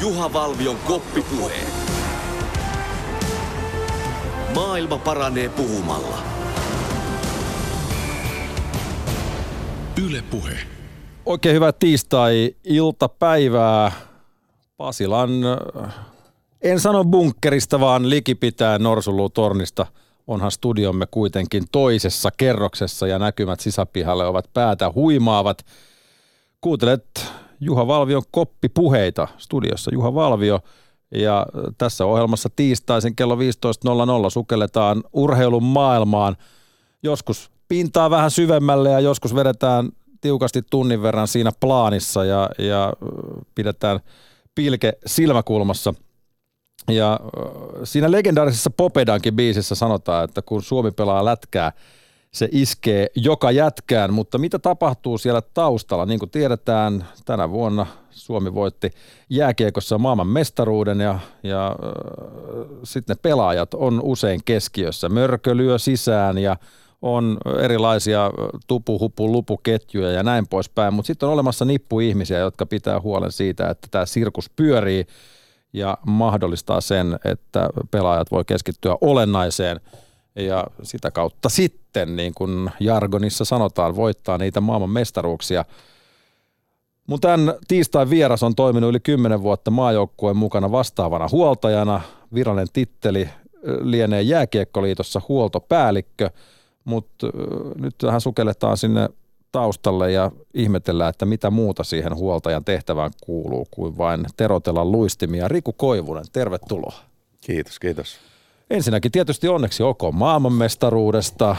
[0.00, 1.60] Juha Valvion koppipuhe.
[4.54, 6.18] Maailma paranee puhumalla.
[10.06, 10.58] Yle Puhe.
[11.26, 13.92] Oikein hyvää tiistai-iltapäivää
[14.76, 15.94] Pasilan, äh,
[16.62, 19.86] en sano bunkkerista, vaan likipitäen Norsulutornista.
[20.26, 25.66] Onhan studiomme kuitenkin toisessa kerroksessa ja näkymät sisäpihalle ovat päätä huimaavat.
[26.60, 27.26] Kuuntelet
[27.60, 29.90] Juha Valvion koppipuheita studiossa.
[29.94, 30.60] Juha Valvio
[31.14, 31.46] ja
[31.78, 33.40] tässä ohjelmassa tiistaisin kello 15.00
[34.30, 36.36] sukelletaan urheilun maailmaan.
[37.02, 39.88] Joskus pintaa vähän syvemmälle ja joskus vedetään
[40.20, 42.92] tiukasti tunnin verran siinä plaanissa ja, ja
[43.54, 44.00] pidetään
[44.54, 45.94] pilke silmäkulmassa.
[46.88, 47.20] Ja
[47.84, 51.72] siinä legendaarisessa Popedankin biisissä sanotaan, että kun Suomi pelaa lätkää,
[52.32, 56.06] se iskee joka jätkään, mutta mitä tapahtuu siellä taustalla?
[56.06, 58.90] Niin kuin tiedetään, tänä vuonna Suomi voitti
[59.30, 65.08] jääkiekossa maailman mestaruuden ja, ja äh, sitten ne pelaajat on usein keskiössä.
[65.08, 66.56] Mörkö lyö sisään ja
[67.02, 68.30] on erilaisia
[68.66, 73.32] tupu, hupu, lupuketjuja ja näin poispäin, mutta sitten on olemassa nippu ihmisiä, jotka pitää huolen
[73.32, 75.06] siitä, että tämä sirkus pyörii
[75.72, 79.80] ja mahdollistaa sen, että pelaajat voi keskittyä olennaiseen
[80.36, 85.64] ja sitä kautta sitten, niin kuin jargonissa sanotaan, voittaa niitä maailman mestaruuksia.
[87.06, 92.00] Mun tämän tiistain vieras on toiminut yli 10 vuotta maajoukkueen mukana vastaavana huoltajana.
[92.34, 93.28] Virallinen titteli
[93.80, 96.30] lienee Jääkiekkoliitossa huoltopäällikkö–
[96.84, 97.26] mutta
[97.78, 99.08] nyt tähän sukelletaan sinne
[99.52, 105.48] taustalle ja ihmetellään, että mitä muuta siihen huoltajan tehtävään kuuluu kuin vain terotella luistimia.
[105.48, 106.94] Riku Koivunen, tervetuloa.
[107.40, 108.18] Kiitos, kiitos.
[108.70, 111.56] Ensinnäkin tietysti onneksi OK maailmanmestaruudesta.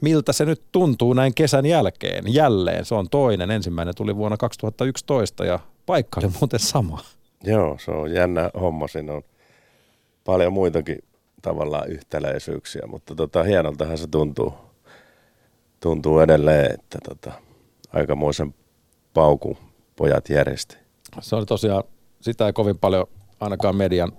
[0.00, 2.24] miltä se nyt tuntuu näin kesän jälkeen?
[2.34, 3.50] Jälleen, se on toinen.
[3.50, 6.98] Ensimmäinen tuli vuonna 2011 ja paikka oli muuten sama.
[7.44, 8.88] Joo, se on jännä homma.
[8.88, 9.22] Siinä on
[10.24, 10.98] paljon muitakin
[11.42, 14.54] tavallaan yhtäläisyyksiä, mutta tota, hienoltahan se tuntuu,
[15.80, 17.32] tuntuu edelleen, että tota,
[17.92, 18.54] aikamoisen
[19.14, 19.58] pauku
[19.96, 20.76] pojat järjesti.
[21.20, 21.84] Se oli tosiaan,
[22.20, 23.06] sitä ei kovin paljon
[23.40, 24.12] ainakaan median,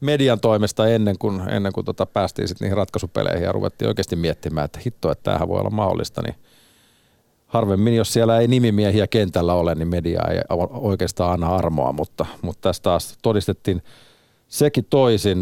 [0.00, 4.64] median toimesta ennen kuin, ennen kuin tota päästiin sitten niihin ratkaisupeleihin ja ruvettiin oikeasti miettimään,
[4.64, 6.34] että hitto, että tämähän voi olla mahdollista, niin
[7.46, 10.38] harvemmin, jos siellä ei nimimiehiä kentällä ole, niin media ei
[10.70, 13.82] oikeastaan anna armoa, mutta, mutta tästä taas todistettiin
[14.48, 15.38] sekin toisin.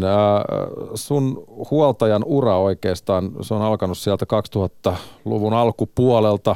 [0.95, 4.25] Sun huoltajan ura oikeastaan, se on alkanut sieltä
[4.55, 6.55] 2000-luvun alkupuolelta,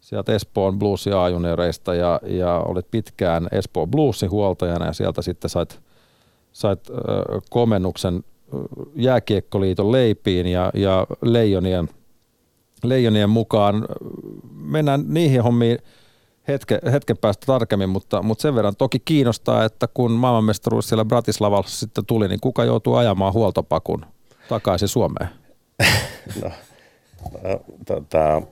[0.00, 5.50] sieltä Espoon Blues ja junioreista ja, ja olet pitkään Espoon Bluesin huoltajana ja sieltä sitten
[5.50, 5.80] sait,
[6.56, 6.96] sait äh,
[7.50, 8.24] komennuksen
[8.94, 11.88] jääkiekkoliiton leipiin ja, ja leijonien,
[12.84, 13.86] leijonien mukaan.
[14.52, 15.78] Mennään niihin hommiin
[16.48, 21.78] hetke, hetken päästä tarkemmin, mutta, mutta sen verran toki kiinnostaa, että kun maailmanmestaruus siellä Bratislavassa
[21.78, 24.06] sitten tuli, niin kuka joutuu ajamaan huoltopakun
[24.48, 25.28] takaisin Suomeen?
[26.42, 26.50] No,
[27.42, 28.42] no tota,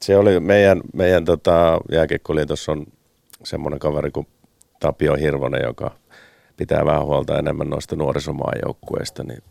[0.00, 2.86] se oli meidän, meidän tota, jääkiekkoliitossa on
[3.44, 4.26] semmoinen kaveri kuin
[4.80, 5.90] Tapio Hirvonen, joka
[6.56, 9.42] pitää vähän huolta enemmän noista nuorisomaajoukkueista, niin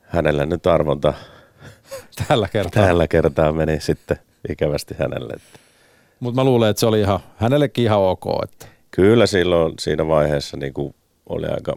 [0.00, 1.14] hänellä nyt arvonta
[2.28, 5.34] tällä kertaa, tällä kertaa meni sitten ikävästi hänelle.
[6.20, 8.24] Mutta mä luulen, että se oli ihan, hänellekin ihan ok.
[8.42, 8.66] Että.
[8.90, 10.94] Kyllä silloin siinä vaiheessa niin kuin
[11.26, 11.76] oli aika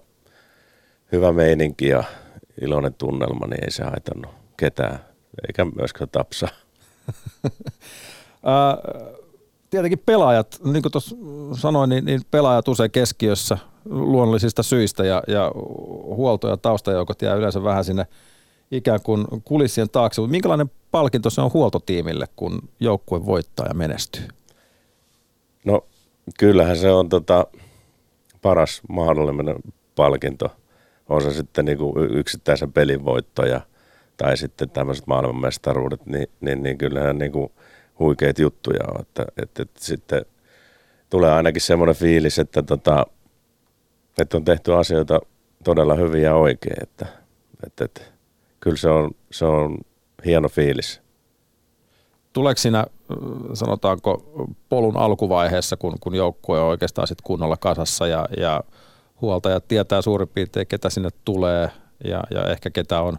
[1.12, 2.04] hyvä meininki ja
[2.62, 5.00] iloinen tunnelma, niin ei se haitannut ketään,
[5.48, 6.48] eikä myöskään tapsa.
[9.70, 11.16] Tietenkin pelaajat, niin kuin tuossa
[11.54, 13.58] sanoin, niin, niin pelaajat usein keskiössä
[13.90, 15.52] luonnollisista syistä ja, ja
[16.16, 18.08] huolto- ja taustajoukot jää yleensä vähän sinne
[18.72, 20.22] ikään kuin kulissien taakse.
[20.22, 24.28] Mutta minkälainen palkinto se on huoltotiimille, kun joukkue voittaa ja menestyy?
[25.66, 25.86] No
[26.40, 27.48] kyllähän se on tota,
[28.42, 29.56] paras mahdollinen
[29.96, 30.52] palkinto.
[31.10, 33.62] On se sitten niinku yksittäisen pelin voittoja
[34.18, 37.52] tai sitten tämmöiset maailmanmestaruudet, niin, niin, niin kyllähän niinku
[38.00, 39.02] huikeita juttuja on.
[39.02, 40.26] Että, että, että sitten
[41.10, 43.06] tulee ainakin semmoinen fiilis, että, tota,
[44.18, 45.20] että on tehty asioita
[45.64, 46.84] todella hyvin ja oikein.
[46.84, 47.06] Että,
[47.66, 48.02] että, että,
[48.60, 49.78] kyllä se on, se on
[50.26, 51.02] hieno fiilis.
[52.34, 52.86] Tuleeko siinä,
[53.54, 54.26] sanotaanko,
[54.70, 58.64] polun alkuvaiheessa, kun, kun joukkue on oikeastaan sit kunnolla kasassa ja, ja
[59.22, 61.70] huoltajat tietää suurin piirtein, ketä sinne tulee
[62.04, 63.18] ja, ja ehkä ketä on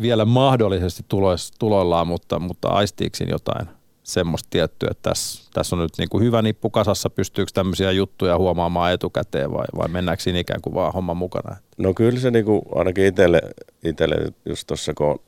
[0.00, 3.68] vielä mahdollisesti tulois, tuloillaan, mutta, mutta aistiiko jotain
[4.08, 8.38] semmoista tiettyä, että tässä, tässä on nyt niin kuin hyvä nippu kasassa, pystyykö tämmöisiä juttuja
[8.38, 11.56] huomaamaan etukäteen vai, vai mennäänkö siinä ikään kuin vaan homman mukana?
[11.78, 13.40] No kyllä se niin kuin ainakin itselle,
[13.84, 15.18] itselle just tuossa kun on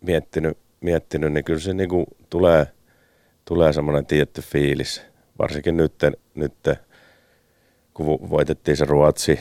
[0.00, 2.66] miettinyt, miettinyt, niin kyllä se niin kuin tulee,
[3.44, 5.02] tulee semmoinen tietty fiilis.
[5.38, 5.94] Varsinkin nyt,
[6.34, 6.54] nyt
[7.94, 9.38] kun voitettiin se Ruotsi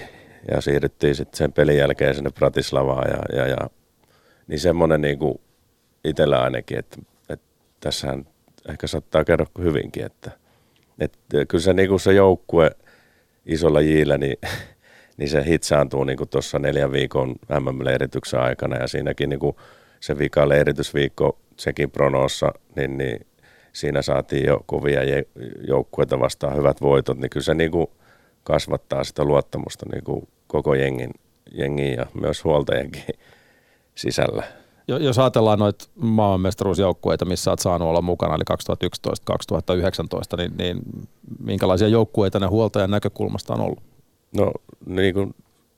[0.51, 3.69] ja siirryttiin sitten sen pelin jälkeen sinne Bratislavaan ja, ja, ja
[4.47, 5.41] niin semmoinen niin kuin
[6.03, 6.97] itsellä ainakin, että
[7.83, 8.25] tässähän
[8.69, 10.31] ehkä saattaa käydä hyvinkin, että,
[10.99, 12.71] että kyllä se, niin kuin se joukkue
[13.45, 14.37] isolla jillä, niin,
[15.17, 19.55] niin se hitsaantuu niin tuossa neljän viikon MM-leirityksen aikana ja siinäkin niin kuin
[19.99, 23.27] se vika leiritysviikko sekin Pronoossa, niin, niin
[23.73, 25.01] siinä saatiin jo kovia
[25.67, 27.87] joukkueita vastaan hyvät voitot, niin kyllä se niin kuin
[28.43, 31.11] kasvattaa sitä luottamusta niin kuin koko jengin,
[31.51, 33.03] jengin ja myös huoltajienkin
[33.95, 34.62] sisällä.
[34.87, 38.43] Jos ajatellaan noita maailmanmestaruusjoukkueita, missä olet saanut olla mukana, eli
[40.33, 40.81] 2011-2019, niin, niin
[41.39, 43.79] minkälaisia joukkueita ne huoltajan näkökulmasta on ollut?
[44.37, 44.51] No
[44.85, 45.35] niin kuin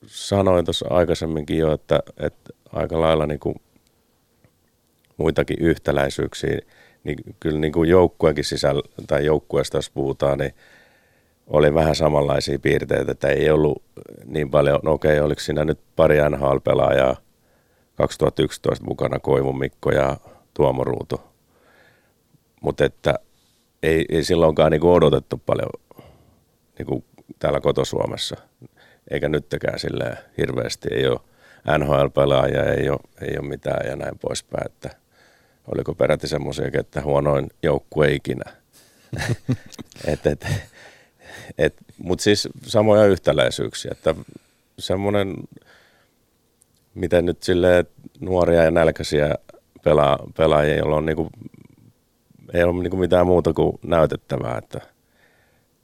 [0.07, 3.55] sanoin tuossa aikaisemminkin jo, että, että aika lailla niin kuin
[5.17, 6.59] muitakin yhtäläisyyksiä,
[7.03, 10.53] niin kyllä niin kuin joukkueenkin sisällä, tai joukkueesta jos puhutaan, niin
[11.47, 13.83] oli vähän samanlaisia piirteitä, että ei ollut
[14.25, 17.24] niin paljon, no okei, oliko siinä nyt pari NHL-pelaajaa
[17.95, 20.17] 2011 mukana Koivun Mikko ja
[20.53, 21.21] Tuomo Ruutu,
[22.61, 23.15] mutta että
[23.83, 25.69] ei, ei silloinkaan niin kuin odotettu paljon
[26.79, 27.03] niin kuin
[27.39, 28.35] täällä kotosuomessa,
[29.11, 31.19] eikä nytkään sille hirveästi, ei ole
[31.77, 34.89] NHL-pelaajia, ei ole, ei ole mitään ja näin poispäin, että–
[35.67, 38.51] oliko peräti semmoisia, että huonoin joukkue ikinä.
[40.07, 40.47] et, et,
[41.57, 44.15] et, Mutta siis samoja yhtäläisyyksiä, että
[44.79, 45.35] semmoinen,
[46.95, 47.85] miten nyt sille
[48.19, 49.35] nuoria ja nälkäisiä
[49.83, 51.29] pelaa, pelaajia, joilla on niinku,
[52.53, 54.81] ei ole niinku mitään muuta kuin näytettävää, että,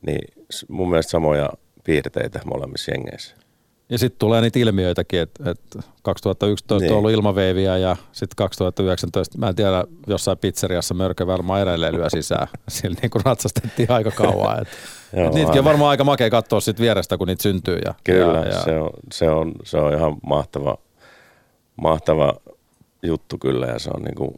[0.05, 0.33] niin
[0.67, 1.49] mun mielestä samoja
[1.83, 3.35] piirteitä molemmissa jengeissä.
[3.91, 6.91] Ja sitten tulee niitä ilmiöitäkin, että, että 2011 niin.
[6.91, 12.09] on ollut ilmaveiviä ja sitten 2019, mä en tiedä, jossain pizzeriassa mörkö varmaan edelleen lyö
[12.09, 12.47] sisään.
[12.69, 14.61] Sillä niin kuin ratsastettiin aika kauan.
[14.61, 14.73] Että,
[15.17, 17.79] Joo, että niitäkin on varmaan aika makea katsoa sitten vierestä, kun niitä syntyy.
[17.85, 18.61] Ja, Kyllä, ja, ja...
[18.61, 20.77] Se, on, se, on, se on ihan mahtava,
[21.81, 22.33] mahtava
[23.03, 24.35] juttu kyllä ja se on niin kuin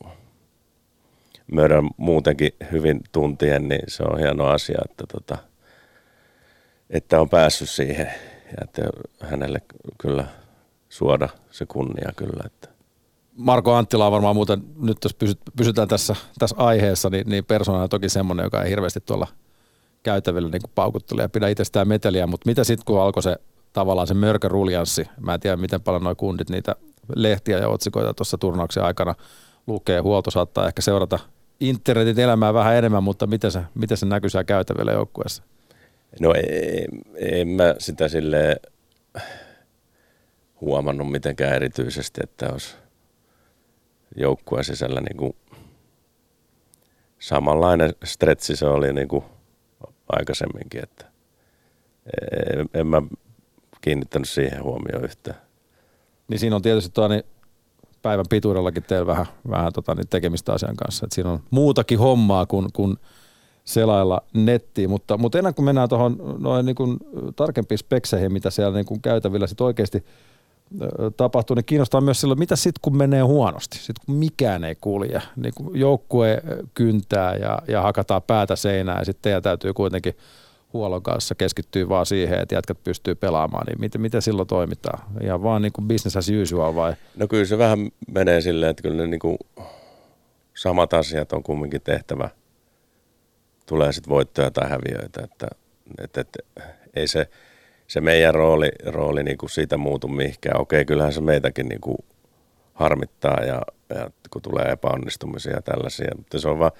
[1.51, 5.37] Mörön muutenkin hyvin tuntien, niin se on hieno asia, että, tota,
[6.89, 8.11] että on päässyt siihen
[8.45, 8.81] ja että
[9.21, 9.61] hänelle
[9.97, 10.25] kyllä
[10.89, 12.43] suoda se kunnia kyllä.
[12.45, 12.69] Että.
[13.35, 15.15] Marko Anttila on varmaan muuten, nyt jos
[15.57, 19.27] pysytään tässä, tässä aiheessa, niin, niin persoonana toki semmoinen, joka ei hirveästi tuolla
[20.03, 23.35] käytävillä niin paukuttele ja pidä itsestään meteliä, mutta mitä sitten kun alkoi se
[23.73, 26.75] tavallaan se mörköruljanssi, mä en tiedä miten paljon nuo kundit niitä
[27.15, 29.15] lehtiä ja otsikoita tuossa turnauksen aikana
[29.67, 31.19] lukee, huolto saattaa ehkä seurata
[31.59, 35.43] internetin elämää vähän enemmän, mutta miten se, miten se näkyy siellä käytävillä joukkueessa?
[36.19, 36.85] No ei,
[37.15, 38.61] en mä sitä sille
[40.61, 42.75] huomannut mitenkään erityisesti, että olisi
[44.15, 45.35] joukkueen sisällä niin kuin
[47.19, 49.23] samanlainen stretsi se oli niin kuin
[50.09, 51.05] aikaisemminkin, että
[52.53, 53.01] en, en mä
[53.81, 55.37] kiinnittänyt siihen huomioon yhtään.
[56.27, 57.23] Niin siinä on tietysti tuo, niin
[58.01, 61.05] päivän pituudellakin teillä vähän, vähän tota, niin tekemistä asian kanssa.
[61.05, 62.97] Et siinä on muutakin hommaa kuin, kuin
[63.65, 66.97] selailla nettiin, mutta, mutta ennen kuin mennään tuohon noin niin kuin
[67.35, 70.05] tarkempiin spekseihin, mitä siellä niin kuin käytävillä sit oikeasti
[71.17, 75.21] tapahtuu, niin kiinnostaa myös silloin, mitä sitten kun menee huonosti, sitten kun mikään ei kulje,
[75.35, 76.41] niin kun joukkue
[76.73, 80.13] kyntää ja, ja hakataan päätä seinään ja sitten teidän täytyy kuitenkin
[80.73, 84.99] huollon kanssa keskittyä vaan siihen, että jätkät pystyy pelaamaan, niin miten, miten silloin toimitaan?
[85.21, 86.93] Ihan vaan niin kuin business as usual vai?
[87.15, 89.37] No kyllä se vähän menee silleen, että kyllä ne niin kuin
[90.53, 92.29] samat asiat on kumminkin tehtävä–
[93.65, 95.47] tulee sitten voittoja tai häviöitä, että,
[96.03, 96.39] että, että
[96.93, 97.29] ei se,
[97.87, 100.61] se meidän rooli, rooli niin kuin siitä muutu mihinkään.
[100.61, 101.97] Okei, kyllähän se meitäkin niin kuin
[102.73, 106.71] harmittaa ja, ja kun tulee epäonnistumisia ja tällaisia, mutta se on vaan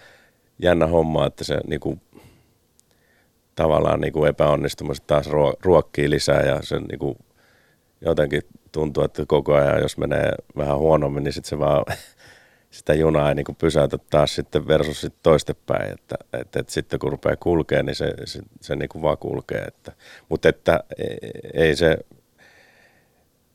[0.60, 2.02] jännä homma, että se niin kuin,
[3.56, 5.30] tavallaan niin kuin epäonnistumiset taas
[5.64, 7.16] ruokkii lisää ja se niin kuin,
[8.02, 8.42] jotenkin
[8.72, 11.86] tuntuu, että koko ajan jos menee vähän huonommin, niin sitten se vaan
[12.72, 17.00] sitä junaa ei niin kuin pysäytä taas sitten versus sitten toistepäin, että, että, että sitten
[17.00, 19.62] kun rupeaa kulkea, niin se, se, se niin kuin vaan kulkee.
[19.62, 19.92] Että,
[20.30, 21.04] mutta että e,
[21.54, 21.98] ei se,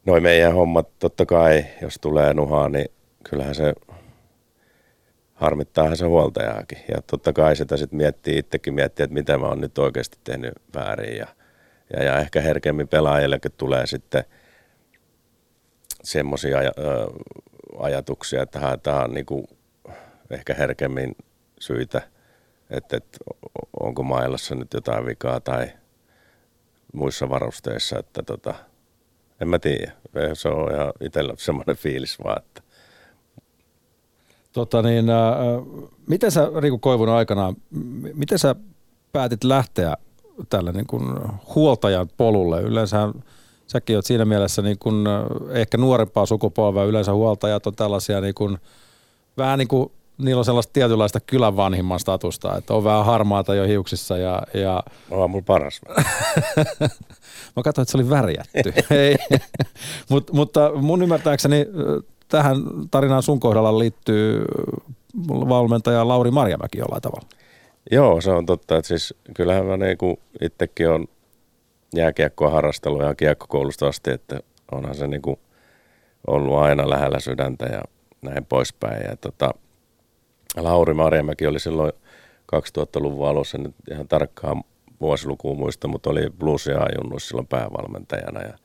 [0.06, 2.88] noin meidän hommat totta kai, jos tulee nuhaa, niin
[3.24, 3.74] kyllähän se
[5.38, 6.78] harmittaahan se huoltajaakin.
[6.88, 10.52] Ja totta kai sitä sitten miettii, itsekin miettii, että mitä mä oon nyt oikeasti tehnyt
[10.74, 11.16] väärin.
[11.16, 11.26] Ja,
[11.92, 14.24] ja, ja ehkä herkemmin pelaajillekin tulee sitten
[16.02, 16.58] semmoisia
[17.78, 19.46] ajatuksia, että haetaan niin kuin
[20.30, 21.16] ehkä herkemmin
[21.60, 22.02] syitä,
[22.70, 23.18] että, että
[23.80, 25.72] onko mailassa nyt jotain vikaa tai
[26.92, 28.54] muissa varusteissa, että tota,
[29.40, 29.92] en mä tiedä.
[30.34, 32.62] Se on ihan itsellä semmoinen fiilis vaan, että
[34.58, 35.16] Tota niin, äh,
[36.08, 37.54] miten sä Riku Koivun aikana,
[38.14, 38.54] miten sä
[39.12, 39.96] päätit lähteä
[40.48, 41.04] tällä niin kuin
[41.54, 42.62] huoltajan polulle.
[42.62, 43.08] Yleensä
[43.66, 45.06] säkin oot siinä mielessä niin kuin
[45.50, 46.84] ehkä nuorempaa sukupolvea.
[46.84, 48.58] Yleensä huoltajat on tällaisia niin kuin,
[49.36, 53.64] vähän niin kuin niillä on sellaista tietynlaista kylän vanhimman statusta, että on vähän harmaata jo
[53.64, 54.42] hiuksissa ja...
[54.54, 54.82] ja...
[55.10, 55.80] On mulla paras.
[57.56, 58.72] Mä katsoin, että se oli värjätty.
[58.96, 59.16] Ei.
[60.10, 61.66] Mut, mutta mun ymmärtääkseni
[62.28, 62.56] tähän
[62.90, 64.44] tarinaan sun kohdalla liittyy
[65.28, 67.28] valmentaja Lauri Marjamäki jollain tavalla.
[67.90, 68.76] Joo, se on totta.
[68.76, 71.06] Että siis kyllähän mä niinku itsekin on
[71.96, 74.40] jääkiekkoa harrastellut ihan kiekkokoulusta asti, että
[74.72, 75.38] onhan se niinku
[76.26, 77.82] ollut aina lähellä sydäntä ja
[78.22, 79.02] näin poispäin.
[79.10, 79.54] Ja tota,
[80.56, 81.92] Lauri Marjamäki oli silloin
[82.56, 84.62] 2000-luvun alussa, nyt ihan tarkkaan
[85.00, 88.40] vuosilukuun muista, mutta oli bluesia ajunnut silloin päävalmentajana.
[88.40, 88.58] Ja,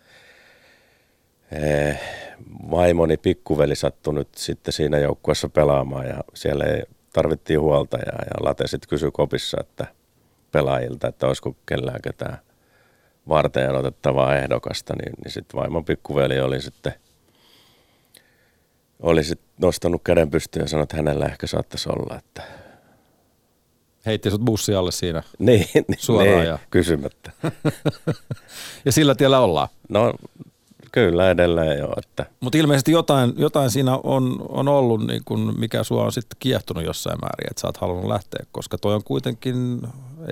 [2.71, 6.83] vaimoni pikkuveli sattui nyt sitten siinä joukkueessa pelaamaan ja siellä ei,
[7.13, 9.87] tarvittiin huoltajaa ja Late sitten kysyi kopissa, että
[10.51, 12.37] pelaajilta, että olisiko kellään ketään
[13.27, 16.93] varten otettavaa ehdokasta, niin, niin sitten vaimon pikkuveli oli sitten
[18.99, 22.43] oli sit nostanut käden pystyyn ja sanonut, että hänellä ehkä saattaisi olla, että
[24.05, 26.37] Heitti sut bussi alle siinä niin, niin, suoraan.
[26.37, 26.59] niin ja...
[26.69, 27.31] kysymättä.
[28.85, 29.67] ja sillä tiellä ollaan.
[29.89, 30.13] No
[30.93, 31.93] kyllä edelleen jo.
[31.97, 32.25] Että.
[32.39, 36.83] Mutta ilmeisesti jotain, jotain siinä on, on ollut, niin kun mikä sua on sitten kiehtonut
[36.83, 39.81] jossain määrin, että sä oot halunnut lähteä, koska toi on kuitenkin,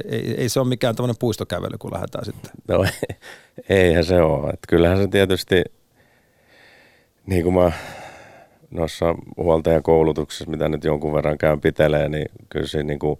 [0.05, 2.51] ei, ei se ole mikään tämmöinen puistokävely, kun lähdetään sitten.
[2.67, 2.85] No
[3.69, 4.49] eihän se ole.
[4.49, 5.63] Että kyllähän se tietysti,
[7.25, 7.71] niin kuin mä
[8.71, 13.19] noissa huoltajakoulutuksissa, mitä nyt jonkun verran käyn pitelee, niin kyllä siinä niin kuin,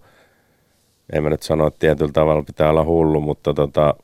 [1.14, 3.96] en mä nyt sano, että tietyllä tavalla pitää olla hullu, mutta tota,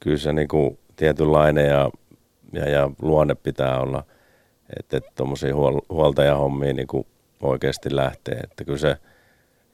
[0.00, 1.90] kyllä se niin kuin tietynlainen ja,
[2.52, 4.04] ja, ja luonne pitää olla,
[4.78, 7.06] että tuommoisia huol, huoltajahommia niin kuin
[7.42, 8.34] oikeasti lähtee.
[8.34, 8.96] Että kyllä se,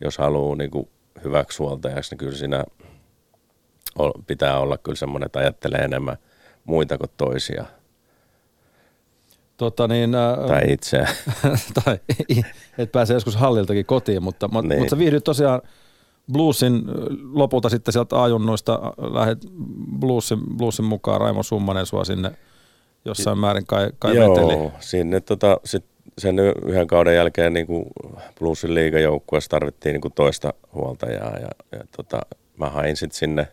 [0.00, 0.88] jos haluaa niin kuin
[1.25, 2.64] hyväksi huoltajaksi, niin kyllä siinä
[4.26, 6.16] pitää olla kyllä semmoinen, että ajattelee enemmän
[6.64, 7.64] muita kuin toisia–
[9.57, 11.09] Tota niin, ää, tai itseä.
[11.85, 12.00] tai
[12.78, 14.78] et pääse joskus halliltakin kotiin, mutta, niin.
[14.78, 15.62] mutta sä viihdyt tosiaan
[16.33, 16.83] bluesin
[17.33, 19.38] lopulta sitten sieltä ajunnoista lähdet
[20.00, 22.33] bluesin, bluesin mukaan Raimo Summanen sua sinne
[23.04, 24.73] jossain määrin kai, kai Joo, veteli.
[24.80, 25.84] sinne tota, sit
[26.18, 27.87] sen yhden kauden jälkeen niin kuin
[28.38, 32.20] bluesin liigajoukkueessa tarvittiin niin kuin toista huoltajaa ja, ja tota,
[32.56, 33.49] mä hain sitten sinne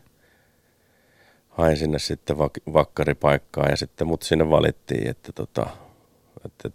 [1.49, 5.67] hain sinne sitten vak- vakkaripaikkaa ja sitten mut sinne valittiin, että tota,
[6.45, 6.69] että,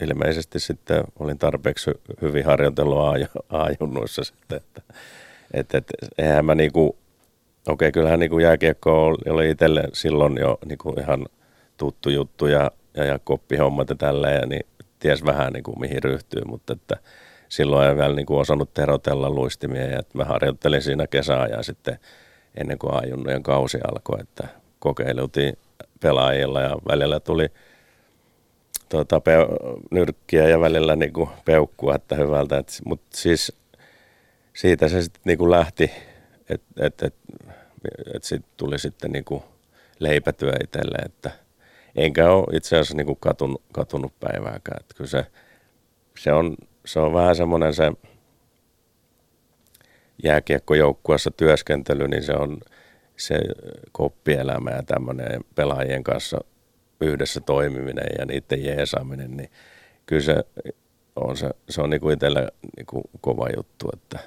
[0.00, 1.90] ilmeisesti sitten olin tarpeeksi
[2.22, 2.98] hyvin harjoitellut
[3.48, 4.82] aajunnuissa sitten, että,
[5.54, 6.96] että, että eihän mä niinku,
[7.68, 11.26] okei okay, kyllähän niinku jääkiekko oli itselle silloin jo niinku ihan
[11.76, 14.66] tuttu juttu ja, ja, ja koppihommat ja tälleen, ja niin
[14.98, 16.96] ties vähän niinku mihin ryhtyy, mutta että
[17.48, 21.06] silloin en vielä niinku osannut terotella luistimia ja että mä harjoittelin siinä
[21.50, 21.98] ja sitten
[22.54, 25.58] ennen kuin ajunnujen kausi alkoi, että kokeiltiin
[26.00, 27.48] pelaajilla ja välillä tuli–
[28.92, 32.64] tuota, peu- nyrkkiä ja välillä niin kuin peukkua, että hyvältä.
[32.84, 33.52] Mutta siis
[34.54, 35.90] siitä se sitten niin kuin lähti,
[36.48, 37.14] että et, et,
[38.14, 39.42] et sitten tuli sitten niin kuin
[39.98, 41.30] leipätyö itselle, että
[41.96, 44.80] enkä ole itse asiassa niin kuin katunut, katunut päivääkään.
[44.80, 45.26] Että kyllä se,
[46.18, 47.92] se, on, se on vähän semmoinen se
[50.22, 52.60] jääkiekkojoukkuessa työskentely, niin se on
[53.16, 53.38] se
[53.92, 56.38] koppielämä ja tämmöinen pelaajien kanssa
[57.00, 59.50] yhdessä toimiminen ja niiden jeesaaminen, niin
[60.06, 60.44] kyllä se
[61.16, 64.18] on, se, se on niinku itsellä niinku kova juttu, että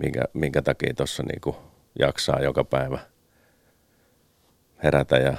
[0.00, 1.56] minkä, minkä takia tuossa niinku
[1.98, 2.98] jaksaa joka päivä
[4.82, 5.36] herätä ja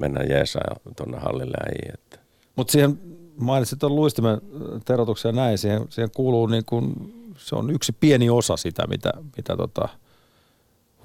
[0.00, 1.56] mennä jeesaa tuonne hallille
[1.94, 2.18] että.
[2.56, 3.00] Mutta siihen
[3.36, 4.40] mainitsit tuon luistimen
[4.84, 6.94] terotuksen ja näin, siihen, siihen kuuluu niin kuin,
[7.36, 9.88] se on yksi pieni osa sitä, mitä, mitä tota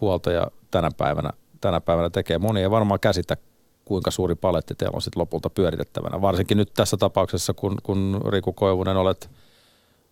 [0.01, 1.29] huoltaja tänä päivänä,
[1.61, 2.37] tänä päivänä tekee.
[2.37, 3.37] Moni ei varmaan käsitä
[3.85, 6.21] kuinka suuri paletti teillä on sitten lopulta pyöritettävänä.
[6.21, 9.29] Varsinkin nyt tässä tapauksessa, kun, kun Riku Koivunen olet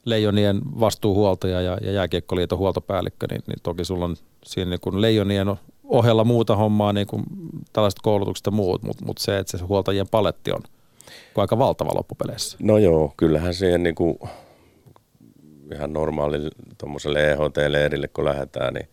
[0.06, 5.48] Leijonien vastuuhuoltaja ja, ja Jääkiekkoliiton huoltopäällikkö, niin, niin toki sulla on siinä niin kuin Leijonien
[5.84, 7.24] ohella muuta hommaa, niin kuin
[7.74, 10.62] tällaiset koulutukset ja muut, mutta, mutta se, että se huoltajien paletti on
[11.36, 12.58] aika valtava loppupeleissä.
[12.62, 14.20] No joo, kyllähän siihen niin kuin
[15.74, 18.90] ihan normaali tuommoiselle EHT-leirille, kun lähdetään, niin,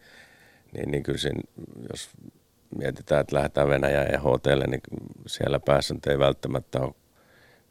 [0.77, 1.41] niin, niin kyllä siinä,
[1.93, 2.11] jos
[2.79, 4.81] mietitään, että lähdetään Venäjään ja hotelle, niin
[5.27, 6.95] siellä päässä ei välttämättä ole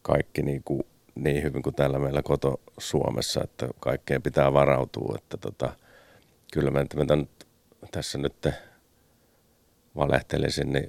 [0.02, 0.84] kaikki niin, kuin,
[1.16, 5.16] niin hyvin kuin täällä meillä koto Suomessa, että kaikkeen pitää varautua.
[5.18, 5.74] Että tota,
[6.54, 7.48] kyllä mä, mä nyt,
[7.92, 8.48] tässä nyt
[9.96, 10.88] valehtelisin, niin,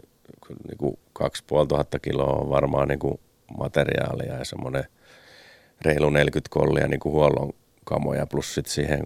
[0.68, 3.20] niin kuin 2500 kiloa on varmaan niin kuin
[3.58, 4.84] materiaalia ja semmoinen
[5.82, 7.52] reilu 40 kollia niin kuin huollon
[7.84, 9.02] kamoja plus sitten siihen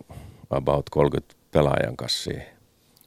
[0.50, 2.30] about 30 pelaajan kanssa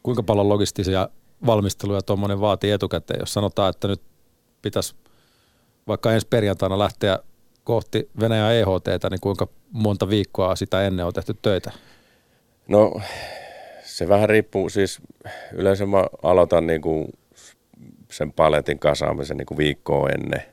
[0.03, 1.09] Kuinka paljon logistisia
[1.45, 4.01] valmisteluja tuommoinen vaatii etukäteen, jos sanotaan, että nyt
[4.61, 4.95] pitäisi
[5.87, 7.19] vaikka ensi perjantaina lähteä
[7.69, 11.71] kohti Venäjän EHT, niin kuinka monta viikkoa sitä ennen on tehty töitä?
[12.67, 13.01] No
[13.83, 15.01] se vähän riippuu, siis
[15.53, 17.07] yleensä mä aloitan niin kuin
[18.11, 20.43] sen paletin kasaamisen niin kuin viikkoa ennen,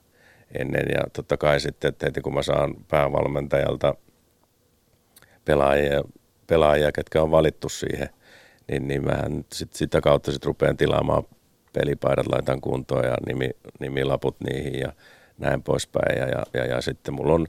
[0.59, 0.87] ennen.
[0.95, 3.95] Ja totta kai sitten, että heti kun mä saan päävalmentajalta
[5.45, 6.03] pelaajia,
[6.47, 8.09] pelaajia ketkä on valittu siihen,
[8.69, 11.25] niin, niin mä sit sitä kautta sitten rupean tilaamaan
[11.73, 14.81] pelipaidat, laitan kuntoon ja nimi, nimilaput niihin.
[14.81, 14.93] Ja
[15.39, 16.19] näin poispäin.
[16.19, 17.47] Ja, ja, ja, ja sitten mulla on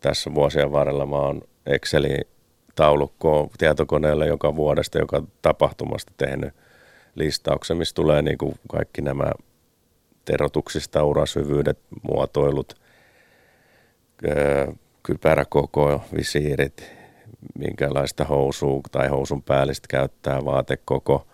[0.00, 2.24] tässä vuosien varrella, mä oon Excelin
[2.74, 6.54] taulukkoa tietokoneella joka vuodesta, joka tapahtumasta tehnyt
[7.14, 9.32] listauksen, missä tulee niin kuin kaikki nämä
[10.24, 12.74] terotuksista, urasyvyydet, muotoilut,
[15.02, 16.92] kypäräkoko, visiirit,
[17.58, 21.26] minkälaista housua tai housun päällistä käyttää, vaatekoko.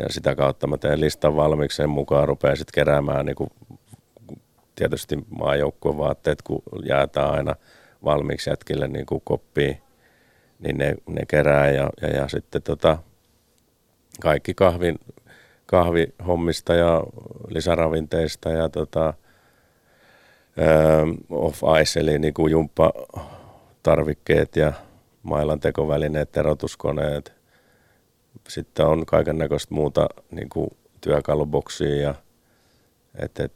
[0.00, 3.50] Ja sitä kautta mä teen listan valmiiksi sen mukaan, rupean sitten keräämään niin kuin,
[4.78, 7.54] tietysti maajoukkueen vaatteet, kun jäätään aina
[8.04, 9.82] valmiiksi jätkille niin kuin koppiin,
[10.58, 12.98] niin ne, ne kerää ja, ja, ja sitten tota,
[14.20, 14.98] kaikki kahvin,
[15.66, 17.02] kahvihommista ja
[17.48, 19.14] lisäravinteista ja tota,
[21.30, 24.72] off-ice, eli niin kuin jumppatarvikkeet ja
[25.22, 27.32] mailan tekovälineet, erotuskoneet.
[28.48, 30.70] Sitten on kaiken näköistä muuta niin kuin
[31.00, 32.14] työkaluboksia ja
[33.14, 33.52] et, et,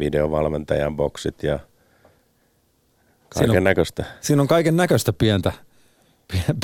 [0.00, 1.58] videovalmentajan boksit ja
[3.38, 4.02] kaiken näköistä.
[4.02, 5.52] Siinä, siinä on kaiken näköistä pientä,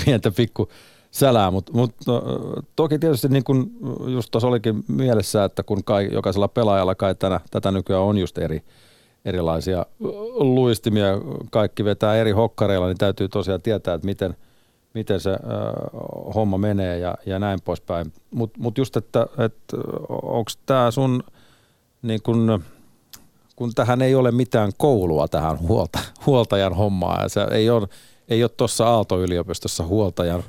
[0.05, 0.69] pientä pikku
[1.11, 2.23] sälää, mutta mut, no,
[2.77, 3.71] toki tietysti niin kuin
[4.07, 8.39] just tuossa olikin mielessä, että kun kai, jokaisella pelaajalla kai tänä, tätä nykyään on just
[8.39, 8.63] eri,
[9.25, 9.87] erilaisia
[10.35, 11.07] luistimia,
[11.51, 14.37] kaikki vetää eri hokkareilla, niin täytyy tosiaan tietää, että miten,
[14.95, 15.39] miten se äh,
[16.35, 18.13] homma menee ja, ja näin poispäin.
[18.31, 19.77] Mutta mut just, että, että
[20.09, 21.23] onko tämä sun,
[22.03, 22.63] niin kun,
[23.57, 27.89] kun tähän ei ole mitään koulua tähän huolta, huoltajan hommaa, ja se ei ole,
[28.29, 30.43] ei ole tuossa Aalto-yliopistossa huoltajan,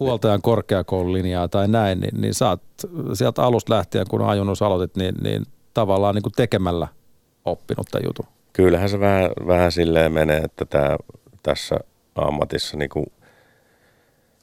[0.00, 2.62] huoltajan korkeakoululinjaa tai näin, niin, niin oot
[3.14, 6.88] sieltä alusta lähtien, kun ajunnus aloitit, niin, niin tavallaan niin kuin tekemällä–
[7.44, 8.26] oppinut tämän jutun?
[8.52, 10.96] Kyllähän se vähän, vähän silleen menee, että tämä,
[11.42, 11.76] tässä
[12.14, 13.06] ammatissa niin kuin,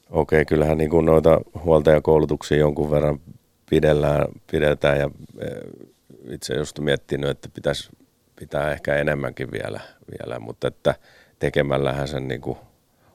[0.09, 3.19] okei, okay, kyllähän niin kuin noita huoltajakoulutuksia jonkun verran
[3.69, 5.47] pidellään, pidetään ja e,
[6.29, 7.89] itse just miettinyt, että pitäisi
[8.39, 9.79] pitää ehkä enemmänkin vielä,
[10.11, 10.95] vielä mutta että
[11.39, 12.57] tekemällähän sen niin kuin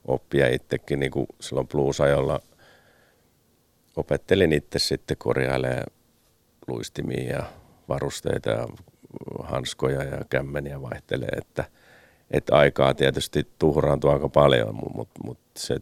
[0.04, 2.40] oppia itsekin niin kuin silloin bluesajolla
[3.96, 5.86] opettelin itse sitten korjailemaan
[6.68, 7.44] luistimia ja
[7.88, 8.68] varusteita ja
[9.42, 11.64] hanskoja ja kämmeniä vaihtelee, että,
[12.30, 15.76] että aikaa tietysti tuhraantuu aika paljon, mutta mut se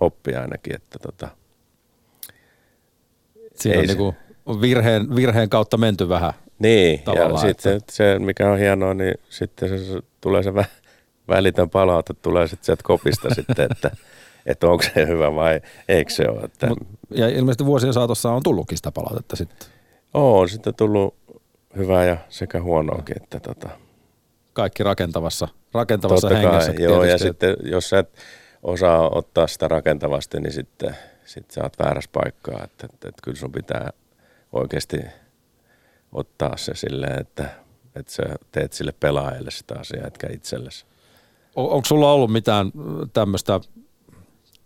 [0.00, 1.28] oppii ainakin, että tota,
[3.54, 4.14] Siinä on se, niinku
[4.60, 6.32] virheen, virheen kautta menty vähän.
[6.58, 7.92] Niin, ja sitten että...
[7.92, 10.64] se, mikä on hienoa, niin sitten se, tulee se vä,
[11.28, 13.90] välitön palaute, tulee sitten sieltä kopista sitten, että,
[14.46, 16.40] että onko se hyvä vai eikö se ole.
[16.40, 16.66] Että...
[16.66, 16.78] Mut,
[17.10, 19.68] ja ilmeisesti vuosien saatossa on tullutkin sitä palautetta sitten.
[20.14, 21.14] On sitten tullut
[21.76, 23.22] hyvää ja sekä huonoakin.
[23.22, 23.68] Että tota.
[24.52, 26.72] Kaikki rakentavassa, rakentavassa Totta hengessä.
[26.72, 28.18] Kai, joo, ja sitten jos sä et
[28.62, 32.64] osaa ottaa sitä rakentavasti, niin sitten sit sä oot väärässä paikkaa.
[32.64, 33.90] Että, että, että kyllä sun pitää
[34.52, 34.96] oikeasti
[36.12, 37.50] ottaa se silleen, että,
[37.96, 38.22] että sä
[38.52, 40.84] teet sille pelaajalle sitä asiaa, etkä itsellesi.
[41.56, 42.72] On, onko sulla ollut mitään
[43.12, 43.60] tämmöistä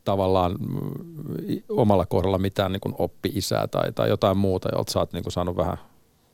[0.04, 0.56] tavallaan
[1.68, 5.78] omalla kohdalla mitään niin oppi-isää tai, tai jotain muuta, jolta sä oot niin saanut vähän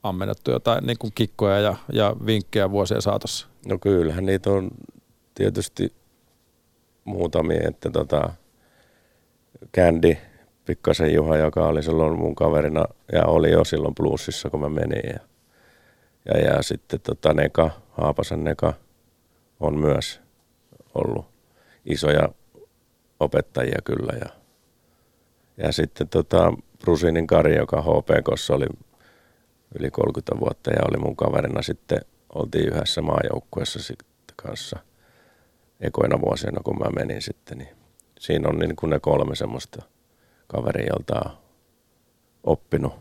[0.03, 3.47] ammennettu jotain niin kuin kikkoja ja, ja vinkkejä vuosien saatossa?
[3.67, 4.71] No kyllähän niitä on
[5.35, 5.93] tietysti
[7.05, 8.33] muutamia, että tota,
[9.77, 10.17] Candy,
[10.65, 15.03] Pikkasen Juha, joka oli silloin mun kaverina ja oli jo silloin plussissa, kun mä menin.
[15.05, 15.21] Ja,
[16.25, 18.75] ja, ja sitten tota Neka, Haapasen Neka
[19.61, 20.21] on myös
[20.95, 21.27] ollut
[21.85, 22.29] isoja
[23.21, 24.13] opettajia kyllä.
[24.21, 24.29] Ja,
[25.57, 28.67] ja sitten tota Brusinin Kari, joka HPKssa oli
[29.79, 32.01] yli 30 vuotta ja oli mun kaverina sitten,
[32.35, 34.79] oltiin yhdessä maajoukkueessa sitten kanssa
[35.81, 37.77] ekoina vuosina, kun mä menin sitten, niin
[38.19, 39.83] siinä on niin kuin ne kolme semmoista
[40.53, 41.37] kaveria, jolta on
[42.45, 42.93] oppinut.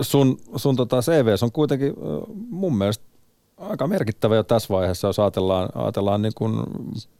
[0.00, 1.94] sun sun tota CV on kuitenkin
[2.50, 3.04] mun mielestä
[3.56, 6.62] aika merkittävä jo tässä vaiheessa, jos ajatellaan, ajatellaan niin kuin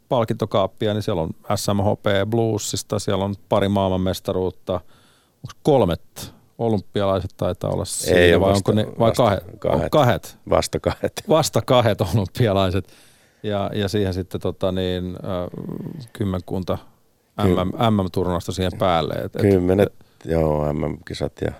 [0.09, 7.85] palkintokaappia, niin siellä on SMHP Bluesista, siellä on pari maailmanmestaruutta, onko kolmet olympialaiset taitaa olla
[7.85, 9.45] siinä, Ei vai vasta, onko ne, vai vasta, kahet?
[9.59, 9.91] Kahet.
[9.91, 10.39] kahet?
[10.51, 11.13] Vasta kahet.
[11.29, 12.89] Vasta kahet olympialaiset.
[13.43, 16.79] Ja, ja siihen sitten tota niin, äh, kymmenkunta
[17.39, 19.15] MM, MM-turnausta siihen päälle.
[19.15, 19.93] Et, et, Kymmenet,
[20.25, 21.53] joo, MM-kisat ja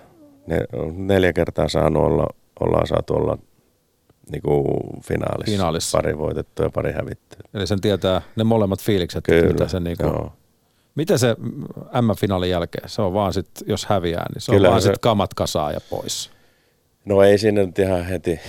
[0.47, 0.59] ne
[0.91, 2.27] neljä kertaa saanut olla,
[2.59, 3.37] ollaan saatu olla
[4.31, 4.65] niin kuin
[5.03, 5.51] finaalissa.
[5.51, 5.97] Finaalissa.
[5.97, 7.39] Pari voitettua ja pari hävittyä.
[7.53, 9.23] eli sen tietää ne molemmat fiilikset.
[9.23, 10.33] Kyllä, Mitä se, niinku, joo.
[10.95, 11.35] miten se
[12.01, 14.97] M-finaalin jälkeen, se on vaan sit, jos häviää, niin se Kyllä on vaan se- sit
[14.97, 16.31] kamat kasaan ja pois.
[17.05, 18.39] No ei sinne nyt ihan heti,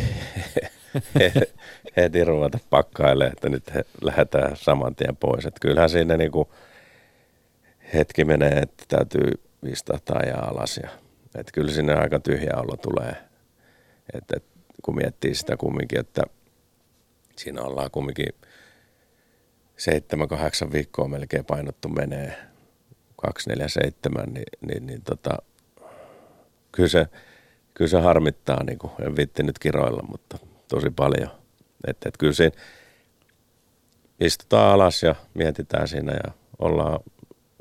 [1.96, 5.46] heti ruveta pakkailemaan, että nyt he lähdetään saman tien pois.
[5.46, 6.48] Että kyllähän siinä niinku
[7.94, 9.30] hetki menee, että täytyy
[9.66, 10.80] istahtaa ja alas.
[10.82, 10.88] Ja,
[11.34, 13.16] että kyllä sinne aika tyhjä olo tulee.
[14.14, 14.44] Et, et,
[14.82, 16.22] kun miettii sitä kumminkin, että
[17.36, 18.34] siinä ollaan kumminkin
[19.76, 22.36] seitsemän, kahdeksan viikkoa melkein painottu menee.
[23.16, 25.38] 247, niin, niin, niin tota,
[26.72, 27.06] kyllä se,
[27.74, 31.30] kyllä se harmittaa, niin kuin, en vitti nyt kiroilla, mutta tosi paljon.
[31.86, 32.56] Että et kyllä siinä
[34.20, 37.00] istutaan alas ja mietitään siinä ja ollaan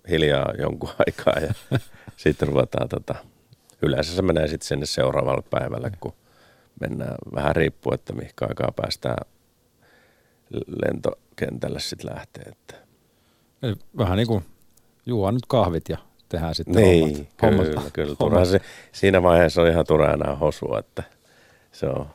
[0.09, 1.79] hiljaa jonkun aikaa ja
[2.17, 3.15] sitten ruvetaan tota,
[3.81, 6.13] yleensä se menee sitten sinne seuraavalle päivälle, kun
[6.81, 9.17] mennään vähän riippuu, että mihin aikaa päästään
[10.85, 12.43] lentokentälle sitten lähtee.
[12.43, 12.75] Että.
[13.61, 14.45] Eli vähän niin kuin
[15.05, 15.97] juo nyt kahvit ja
[16.29, 17.67] tehdään sitten Niin, hommat.
[17.67, 18.15] kyllä, hommat, kyllä.
[18.15, 21.03] Turha se, siinä vaiheessa on ihan turha enää hosua, että
[21.71, 22.09] se on,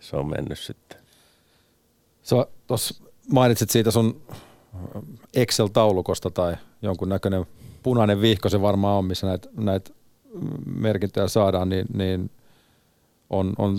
[0.00, 0.98] se on mennyt sitten.
[2.22, 4.22] Sä tuossa mainitsit siitä sun
[5.34, 7.46] Excel-taulukosta tai jonkun näköinen
[7.82, 9.94] punainen vihko se varmaan on, missä näitä näit
[10.76, 12.30] merkintöjä saadaan, niin, niin
[13.30, 13.78] on, on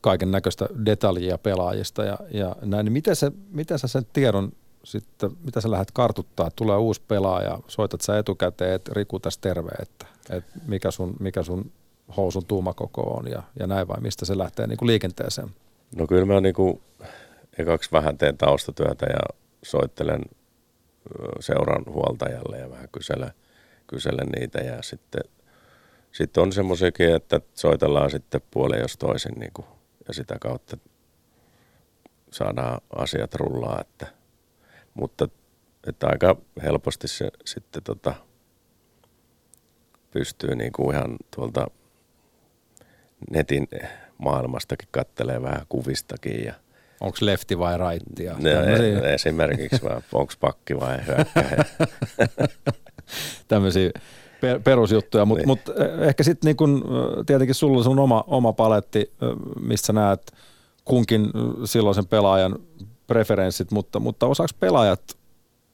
[0.00, 2.84] kaiken näköistä detaljia pelaajista ja, ja näin.
[2.84, 4.52] Niin miten, se, miten sä sen tiedon
[4.84, 9.70] sitten, mitä sä lähdet kartuttaa, tulee uusi pelaaja, soitat sä etukäteen, että Riku tässä terve,
[9.82, 11.72] että, että mikä, sun, mikä sun
[12.16, 15.48] housun tuumakoko on ja, ja näin vai mistä se lähtee niin kuin liikenteeseen?
[15.96, 16.80] No kyllä mä niinku
[17.58, 20.22] ekaksi vähän teen taustatyötä ja soittelen
[21.40, 23.32] seuran huoltajalle ja vähän kyselen,
[23.86, 24.58] kyselen niitä.
[24.58, 25.22] Ja sitten,
[26.12, 29.64] sitten on semmoisiakin, että soitellaan sitten puolen jos toisin niinku,
[30.08, 30.76] ja sitä kautta
[32.30, 34.06] saadaan asiat rullaa, että,
[34.94, 35.28] mutta
[35.86, 38.14] että aika helposti se sitten tota,
[40.10, 41.66] pystyy niinku ihan tuolta
[43.30, 43.68] netin
[44.18, 46.54] maailmastakin kattelee vähän kuvistakin ja
[47.02, 48.24] Onko lefti vai raitti?
[48.24, 51.64] Ja ne, tämmöisiä- esimerkiksi vaan, onko pakki vai hyökkäjä.
[53.48, 53.90] tämmöisiä
[54.40, 55.48] per, perusjuttuja, mutta Niin.
[55.48, 55.60] mut
[56.00, 56.84] ehkä sitten niin kun,
[57.18, 60.32] ö, tietenkin sulla on sun oma, oma paletti, ö, missä näet
[60.84, 61.30] kunkin
[61.64, 62.58] silloisen pelaajan
[63.06, 65.02] preferenssit, mutta, mutta osaako pelaajat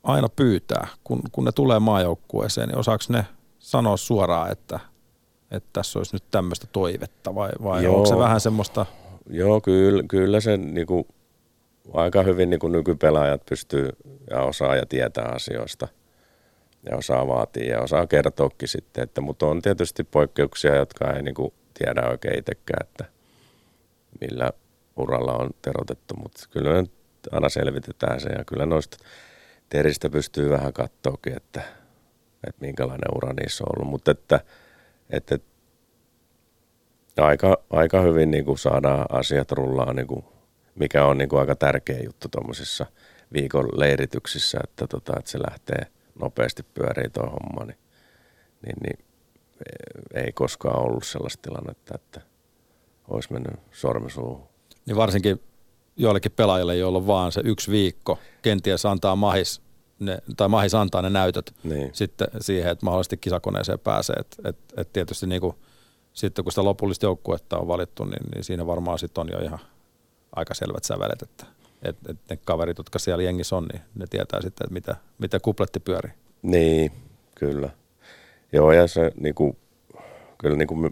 [0.02, 3.26] aina pyytää, kun, kun ne tulee maajoukkueeseen, niin osaako ne
[3.58, 4.80] sanoa suoraan, että,
[5.50, 7.94] että tässä olisi nyt tämmöistä toivetta vai, vai Joo.
[7.96, 8.86] onko se vähän semmoista,
[9.30, 11.06] Joo, kyllä, kyllä se niinku,
[11.94, 13.88] aika hyvin niinku nykypelaajat pystyy
[14.30, 15.88] ja osaa ja tietää asioista.
[16.90, 21.54] Ja osaa vaatia ja osaa kertoakin sitten, että, mutta on tietysti poikkeuksia, jotka ei niinku
[21.74, 23.04] tiedä oikein itsekään, että
[24.20, 24.52] millä
[24.96, 26.92] uralla on terotettu, mutta kyllä nyt
[27.32, 28.96] aina selvitetään se ja kyllä noista
[29.68, 31.62] teristä pystyy vähän katsoakin, että,
[32.46, 34.40] että minkälainen ura niissä on ollut, mutta että,
[35.10, 35.38] että
[37.16, 40.24] aika, aika hyvin niin kuin saadaan asiat rullaan, niin kuin,
[40.78, 42.86] mikä on niin kuin aika tärkeä juttu tuommoisissa
[43.32, 45.86] viikon leirityksissä, että, tota, että se lähtee
[46.20, 47.78] nopeasti pyörii tuo homma, niin,
[48.66, 48.98] niin, niin
[50.14, 52.20] ei koskaan ollut sellaista tilannetta, että
[53.08, 54.48] olisi mennyt sormi suuhun.
[54.86, 55.40] niin varsinkin
[55.96, 59.60] joillekin pelaajille, joilla on vaan se yksi viikko, kenties antaa mahis,
[59.98, 61.90] ne, tai mahis antaa ne näytöt Niin.
[61.92, 64.16] sitten siihen, että mahdollisesti kisakoneeseen pääsee.
[64.20, 65.56] Et, et, et tietysti niin kuin,
[66.12, 69.58] sitten kun sitä lopullista joukkuetta on valittu, niin, niin siinä varmaan sitten on jo ihan
[70.36, 71.46] aika selvät sävelet, että
[71.82, 75.40] et, et ne kaverit, jotka siellä jengissä on, niin ne tietää sitten, että mitä, mitä
[75.40, 76.12] kupletti pyörii.
[76.42, 76.92] Niin,
[77.34, 77.70] kyllä.
[78.52, 79.56] Joo, ja se niinku,
[80.38, 80.90] kyllä niinku me,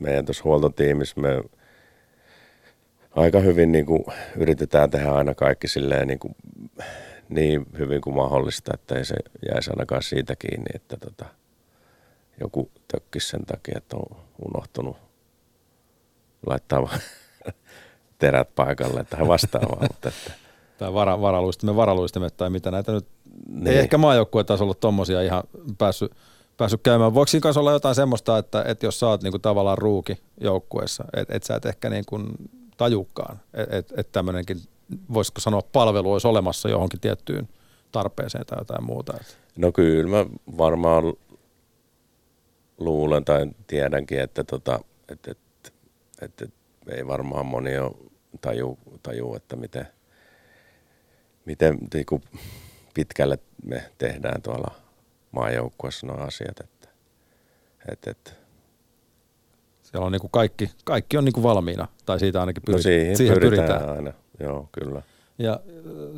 [0.00, 1.42] meidän tuossa huoltotiimissä me
[3.10, 6.36] aika hyvin niinku yritetään tehdä aina kaikki silleen niinku,
[7.28, 9.14] niin hyvin kuin mahdollista, että ei se
[9.52, 11.24] jäisi ainakaan siitä kiinni, että tota,
[12.40, 14.96] joku tökkisi sen takia, että on unohtunut
[16.46, 16.88] laittaa
[18.26, 20.32] terät paikalle tai vastaavaa, mutta että,
[20.78, 23.06] Tai vara, varaluistimet, varaluistimet tai mitä näitä nyt.
[23.48, 23.66] Niin.
[23.66, 25.42] Ei ehkä maajoukkuetasolla tommosia ihan
[25.78, 26.12] päässyt,
[26.56, 27.14] päässyt käymään.
[27.14, 31.04] Voiko siinä kanssa olla jotain semmoista, että, että jos sä oot niinku tavallaan ruuki joukkueessa,
[31.16, 32.20] että et sä et ehkä niinku
[32.76, 34.60] tajukaan, että et, et tämmöinenkin,
[35.14, 37.48] voisiko sanoa palvelu olisi olemassa johonkin tiettyyn
[37.92, 39.14] tarpeeseen tai jotain muuta.
[39.20, 39.38] Et.
[39.56, 40.26] No kyllä mä
[40.58, 41.04] varmaan
[42.78, 45.70] luulen tai tiedänkin, että, tota, että, että,
[46.22, 49.88] että, että ei varmaan moni ole taju, taju että miten,
[51.44, 52.20] miten niinku
[52.94, 54.74] pitkälle me tehdään tuolla
[55.32, 56.60] maajoukkueessa nuo asiat.
[56.60, 56.88] Että,
[57.92, 58.38] et, et.
[59.82, 62.82] Siellä on niin kuin kaikki, kaikki on niin kuin valmiina, tai siitä ainakin pyrit, no
[62.82, 63.96] siihen, siihen pyritään, pyritään.
[63.96, 65.02] aina, joo kyllä.
[65.38, 65.60] Ja äh,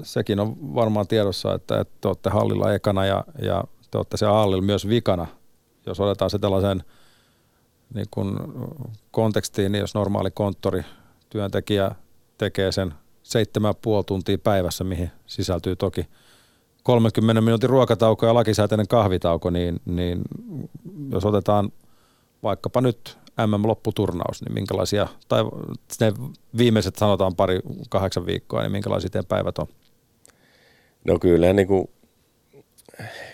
[0.03, 4.35] sekin on varmaan tiedossa, että, että te olette hallilla ekana ja, ja te olette siellä
[4.35, 5.27] hallilla myös vikana.
[5.87, 6.85] Jos otetaan se tällaisen
[7.95, 8.39] niin kuin
[9.11, 10.83] kontekstiin, niin jos normaali konttori
[11.29, 11.91] työntekijä
[12.39, 12.95] tekee sen 7,5
[14.07, 16.07] tuntia päivässä, mihin sisältyy toki
[16.83, 20.23] 30 minuutin ruokatauko ja lakisääteinen kahvitauko, niin, niin
[21.11, 21.73] jos otetaan
[22.43, 25.45] vaikkapa nyt MM-lopputurnaus, niin minkälaisia, tai
[26.01, 26.13] ne
[26.57, 29.67] viimeiset sanotaan pari kahdeksan viikkoa, niin minkälaisia teidän päivät on?
[31.05, 31.89] No kyllä, niin kuin,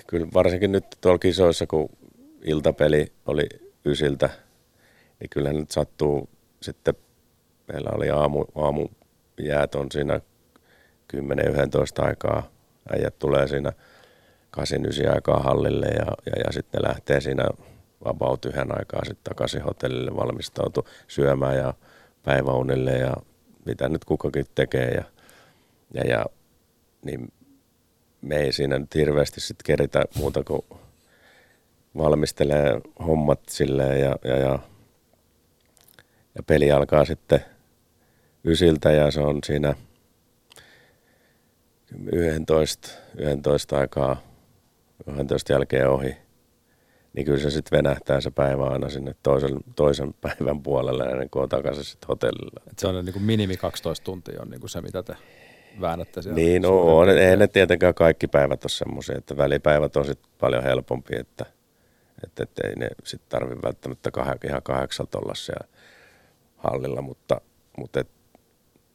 [0.07, 1.89] kyllä varsinkin nyt tuolla kisoissa, kun
[2.45, 3.47] iltapeli oli
[3.85, 4.31] ysiltä,
[5.21, 6.29] niin kyllä nyt sattuu
[6.63, 6.95] sitten,
[7.73, 8.89] meillä oli aamu, aamu
[9.41, 10.21] jäät on siinä
[11.17, 12.49] 10-11 aikaa,
[12.93, 13.73] äijät tulee siinä
[14.57, 17.45] 8-9 aikaa hallille ja, ja, ja sitten ne lähtee siinä
[18.05, 21.75] about yhden aikaa sitten takaisin hotellille valmistautu syömään ja
[22.23, 23.17] päiväunille ja
[23.65, 24.91] mitä nyt kukakin tekee.
[24.91, 25.05] Ja,
[25.95, 26.27] ja, ja
[27.03, 27.33] niin
[28.21, 30.63] me ei siinä nyt hirveästi sitten keritä muuta kuin
[31.97, 34.59] valmistelee hommat silleen ja, ja, ja,
[36.35, 37.45] ja peli alkaa sitten
[38.45, 39.75] ysiltä ja se on siinä
[42.13, 44.23] 11, 11 aikaa,
[45.07, 46.17] 11 jälkeen ohi
[47.13, 51.43] niin kyllä se sitten venähtää se päivä aina sinne toisen, toisen päivän puolelle ennen kuin
[51.43, 52.63] on takaisin sitten hotellilla.
[52.71, 55.17] Et se on niin kuin minimi 12 tuntia on niin kuin se, mitä te
[55.81, 56.37] väännätte siellä.
[56.37, 60.63] Niin, no, on, ei ne tietenkään kaikki päivät ole semmoisia, että välipäivät on sitten paljon
[60.63, 61.47] helpompi, että,
[62.25, 65.67] että, että ei ne sitten tarvitse välttämättä kah, ihan kahdeksalta olla siellä
[66.57, 67.41] hallilla, mutta,
[67.79, 68.09] mutta et,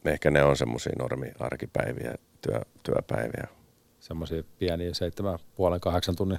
[0.04, 3.48] ehkä ne on semmoisia normi arkipäiviä, työ, työpäiviä.
[4.00, 6.38] Semmoisia pieniä seitsemän puolen kahdeksan tunnin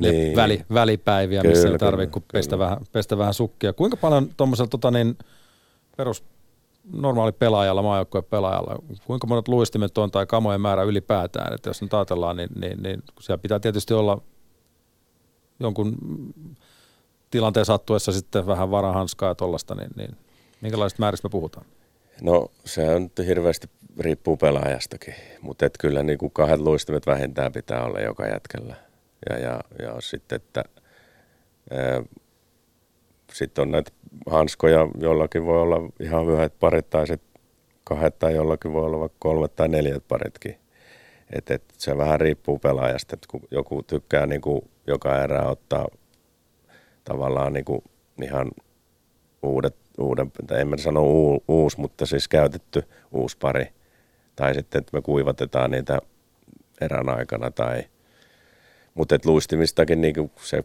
[0.00, 0.36] niin.
[0.36, 3.72] väli, välipäiviä, missä kyllä, ei tarvitse kuin pestä vähän, pestä vähän sukkia.
[3.72, 5.18] Kuinka paljon tuommoisella tota, niin,
[5.96, 6.24] perus
[6.92, 11.94] normaali pelaajalla, maajoukkueen pelaajalla, kuinka monet luistimet on tai kamojen määrä ylipäätään, että jos nyt
[11.94, 14.20] ajatellaan, niin, niin, niin siellä pitää tietysti olla
[15.60, 15.96] jonkun
[17.30, 20.16] tilanteen sattuessa sitten vähän varahanskaa ja tollasta, niin, niin
[20.60, 21.66] minkälaisista määristä me puhutaan?
[22.20, 23.66] No se on hirveästi
[23.98, 28.76] riippuu pelaajastakin, mutta kyllä niin kuin kahdet luistimet vähintään pitää olla joka jätkellä.
[29.30, 30.64] Ja, ja, ja sitten, että
[33.32, 33.92] sitten on näitä
[34.26, 37.42] hanskoja, jollakin voi olla ihan yhdet parit tai sitten
[37.84, 40.58] kahdet tai jollakin voi olla vaikka kolmet tai neljät paritkin.
[41.32, 45.88] Et, et se vähän riippuu pelaajasta, että kun joku tykkää niin kuin joka erää ottaa
[47.04, 47.82] tavallaan niin kuin
[48.22, 48.50] ihan
[49.42, 53.72] uudet, uuden, tai en mä sano uu, uusi, mutta siis käytetty uusi pari.
[54.36, 55.98] Tai sitten, että me kuivatetaan niitä
[56.80, 57.84] erän aikana tai–
[58.94, 60.64] mutta luistimistakin niin se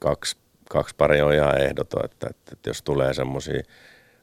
[0.00, 0.36] kaksi,
[0.70, 3.62] kaksi pari on ihan ehdoton, että, että, että jos tulee semmoisia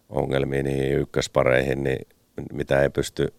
[0.10, 2.08] ongelmia niihin ykköspareihin, niin
[2.54, 3.34] mitä ei pysty,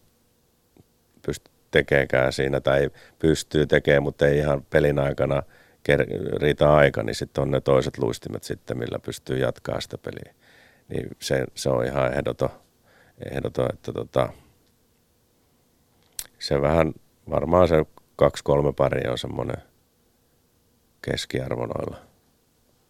[1.25, 2.89] pysty tekemään siinä tai
[3.19, 5.43] pystyy tekemään, mutta ei ihan pelin aikana
[6.41, 10.33] riitä aika, niin sitten on ne toiset luistimet sitten, millä pystyy jatkaa sitä peliä.
[10.91, 12.49] Niin se, se on ihan ehdoton,
[13.31, 14.29] ehdoton että tota,
[16.39, 16.93] se vähän,
[17.29, 19.57] varmaan se kaksi-kolme paria on semmoinen
[21.01, 21.97] keskiarvo noilla.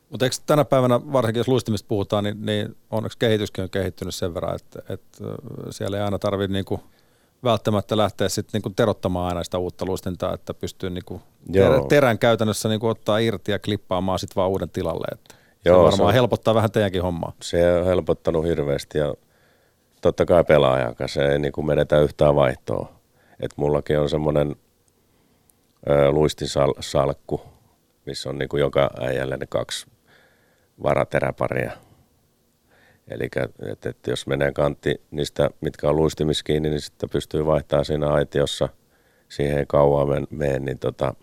[0.10, 4.34] Mutta eikö tänä päivänä, varsinkin jos luistimista puhutaan, niin, niin onneksi kehityskin on kehittynyt sen
[4.34, 5.24] verran, että, että
[5.70, 6.80] siellä ei aina tarvitse niinku
[7.44, 12.70] välttämättä lähteä sitten niinku terottamaan aina sitä uutta luistintaa, että pystyy niinku ter- terän käytännössä
[12.70, 15.08] niinku ottaa irti ja klippaamaan sitten vaan uuden tilalle.
[15.12, 17.34] Että Joo, se varmaan se helpottaa vähän teidänkin hommaa.
[17.42, 19.14] Se on helpottanut hirveästi ja
[20.02, 22.92] totta kai pelaajan kanssa ei niinku menetä yhtään vaihtoa.
[23.40, 24.56] Et mullakin on semmoinen
[26.12, 27.42] luistinsalkku,
[28.06, 29.88] missä on niin kuin joka äijälle ne kaksi
[30.84, 31.72] varateräparia.
[33.08, 33.30] Eli
[33.72, 38.08] että, että jos menee kantti niistä, mitkä on luistimis kiinni, niin sitten pystyy vaihtamaan siinä
[38.08, 38.70] aitiossa.
[39.30, 41.14] Siihen ei kauan mene, niin tota,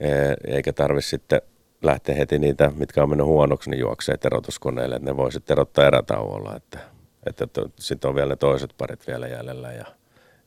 [0.00, 0.08] e,
[0.46, 1.42] eikä tarvi sitten
[1.86, 4.96] lähteä heti niitä, mitkä on mennyt huonoksi, niin juoksee terotuskoneelle.
[4.96, 6.56] Että ne voi sitten erottaa erätauolla.
[6.56, 6.78] Että,
[7.26, 9.84] että, että sitten on vielä ne toiset parit vielä jäljellä ja,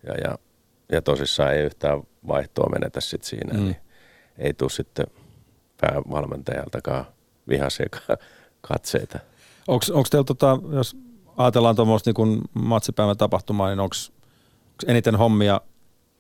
[0.08, 0.38] ja, ja
[0.91, 3.63] ja tosissaan ei yhtään vaihtoa menetä sit siinä, mm.
[3.63, 3.76] niin
[4.38, 5.08] ei tule sitten
[5.82, 7.06] päävalmentajaltakaan
[7.47, 7.86] vihaisia
[8.62, 9.19] katseita.
[9.67, 10.97] Onko teillä, tota, jos
[11.38, 13.95] ajatellaan tuommoista niin matsipäivän tapahtumaa, niin onko
[14.88, 15.62] eniten hommia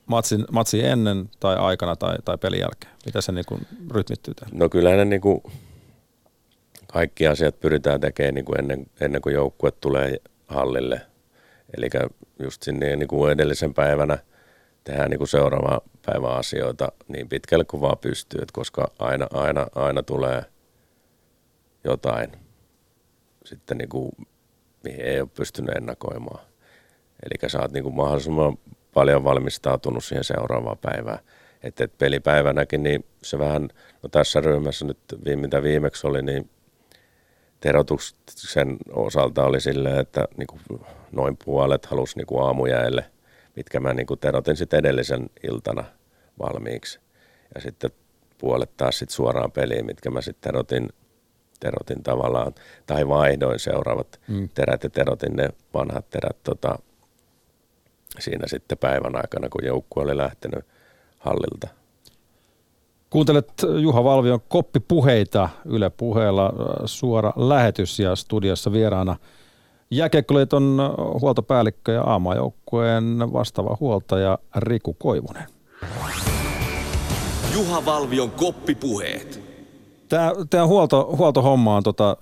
[0.07, 2.93] matsin, matsin ennen tai aikana tai, tai pelin jälkeen?
[3.05, 4.57] Mitä se niin kuin rytmittyy tähän?
[4.57, 5.43] No kyllähän ne niin kuin
[6.87, 10.17] kaikki asiat pyritään tekemään niin kuin ennen, ennen kuin joukkue tulee
[10.47, 11.01] hallille.
[11.77, 11.89] Eli
[12.39, 14.17] just sinne niin kuin edellisen päivänä–
[14.87, 19.67] tehdään niin kuin seuraava päivän asioita niin pitkälle kuin vaan pystyy, että koska aina, aina,
[19.75, 20.43] aina tulee
[21.83, 22.31] jotain
[23.45, 24.11] sitten niin kuin,
[24.83, 26.39] mihin ei ole pystynyt ennakoimaan.
[27.23, 28.57] Eli sä oot niin kuin mahdollisimman
[28.97, 31.19] paljon valmistautunut siihen seuraavaan päivään.
[31.63, 33.69] Että et pelipäivänäkin, niin se vähän,
[34.03, 34.97] no tässä ryhmässä nyt,
[35.35, 36.49] mitä viimeksi oli, niin
[37.59, 40.61] terotuksen osalta oli silleen, että niin kuin
[41.11, 43.05] noin puolet halusi niin kuin aamujäille,
[43.55, 45.83] mitkä mä niin kuin terotin sitten edellisen iltana
[46.39, 46.99] valmiiksi.
[47.55, 47.91] Ja sitten
[48.37, 50.89] puolet taas sitten suoraan peliin, mitkä mä sitten terotin,
[51.59, 52.53] terotin tavallaan,
[52.85, 54.49] tai vaihdoin seuraavat mm.
[54.53, 56.79] terät ja terotin ne vanhat terät tota,
[58.19, 60.65] siinä sitten päivän aikana, kun joukkue oli lähtenyt
[61.17, 61.67] hallilta.
[63.09, 66.53] Kuuntelet Juha Valvion koppipuheita Yle puheella äh,
[66.85, 69.15] suora lähetys ja studiossa vieraana
[69.91, 70.77] Jääkiekkoliiton
[71.21, 75.47] huoltopäällikkö ja aamajoukkueen vastaava huoltaja Riku Koivunen.
[77.53, 79.46] Juha Valvion koppipuheet.
[80.09, 82.17] Tämä, tämä huolto, huoltohomma on, tota,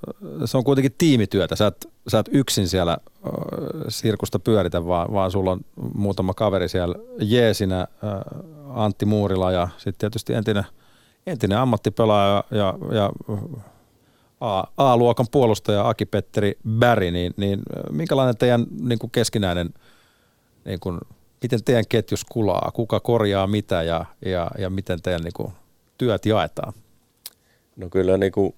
[0.45, 1.56] se on kuitenkin tiimityötä.
[1.56, 3.32] Sä et, sä et yksin siellä äh,
[3.88, 5.60] sirkusta pyöritä, vaan, vaan sulla on
[5.93, 7.88] muutama kaveri siellä jeesinä, äh,
[8.69, 10.63] Antti Muurila ja sitten tietysti entinen,
[11.28, 13.12] entinen ammattipelaaja ja, ja
[14.39, 17.60] A, A-luokan puolustaja Aki-Petteri Bäri, niin, niin
[17.91, 19.69] minkälainen teidän niin kuin keskinäinen,
[20.65, 21.00] niin kuin,
[21.41, 25.54] miten teidän ketjus kulaa, kuka korjaa mitä ja, ja, ja miten teidän niin kuin,
[25.98, 26.74] työt jaetaan?
[27.75, 28.55] No kyllä niin kuin,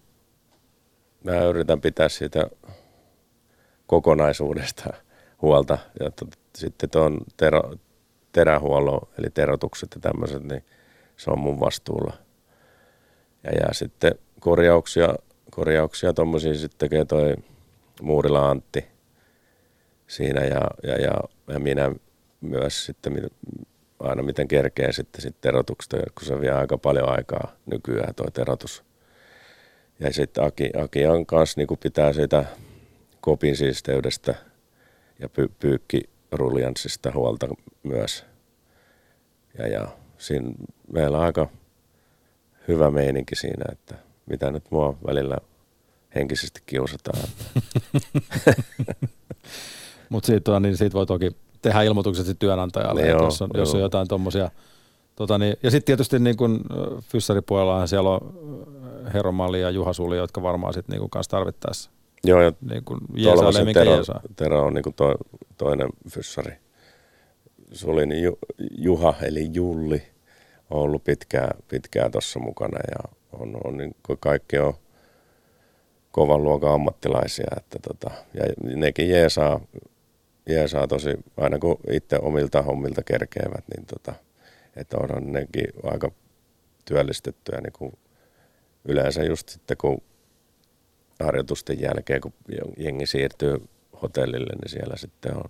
[1.23, 2.47] mä yritän pitää siitä
[3.88, 4.93] kokonaisuudesta
[5.41, 6.25] huolta ja to,
[6.56, 7.73] sitten tuon tero,
[8.32, 10.63] terähuollon eli terotukset ja tämmöiset, niin
[11.17, 12.13] se on mun vastuulla.
[13.43, 15.15] Ja, ja sitten korjauksia
[15.51, 17.36] korjauksia tuommoisia sitten tekee toi
[18.01, 18.86] Muurila Antti
[20.08, 21.13] siinä ja, ja, ja,
[21.47, 21.91] ja minä
[22.41, 23.30] myös sitten
[23.99, 28.87] aina miten kerkee sitten, sitten erotuksesta, kun se vie aika paljon aikaa nykyään tuo erotus.
[29.99, 32.45] Ja sitten Aki, Aki on kanssa niin pitää sitä
[33.21, 34.36] kopin siisteydestä
[35.19, 37.47] ja py, pyykkiruljanssista huolta
[37.83, 38.25] myös.
[39.57, 40.51] Ja, ja siinä
[40.93, 41.49] meillä on aika
[42.67, 45.38] hyvä meininki siinä, että mitä nyt mua välillä
[46.15, 47.29] henkisesti kiusataan.
[50.10, 54.07] Mutta siitä, niin siitä voi toki tehdä ilmoitukset työnantajalle, joo, jos, on, jos on jotain
[54.07, 54.51] tuommoisia.
[55.17, 56.60] Tota niin, ja sitten tietysti niin kun
[57.03, 58.34] fyssaripuolellahan siellä on
[59.13, 61.91] Heromalli ja Juha Suli, jotka varmaan sitten niin kanssa tarvittaessa.
[62.23, 63.01] Joo, ja niin kun
[63.65, 64.03] mikä Tero,
[64.36, 65.15] Tero on niin to,
[65.58, 66.53] toinen fyssari.
[67.71, 68.38] Suli niin Ju,
[68.77, 70.03] Juha eli Julli
[70.69, 74.73] on ollut pitkään, pitkään tuossa mukana ja on, on niin kuin kaikki on
[76.12, 77.47] kovan luokan ammattilaisia.
[77.58, 78.43] Että tota, ja
[78.75, 79.60] nekin jeesaa,
[80.49, 84.27] jeesaa tosi, aina kun itse omilta hommilta kerkeävät, niin tota,
[84.78, 86.12] että onhan nekin aika
[86.86, 87.94] työllistettyä niin kuin
[88.86, 90.02] yleensä just sitten kun
[91.20, 92.34] harjoitusten jälkeen, kun
[92.78, 93.62] jengi siirtyy
[94.02, 95.50] hotellille, niin siellä sitten on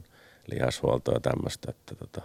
[0.51, 2.21] lihashuoltoa ja tämmöistä, että tota,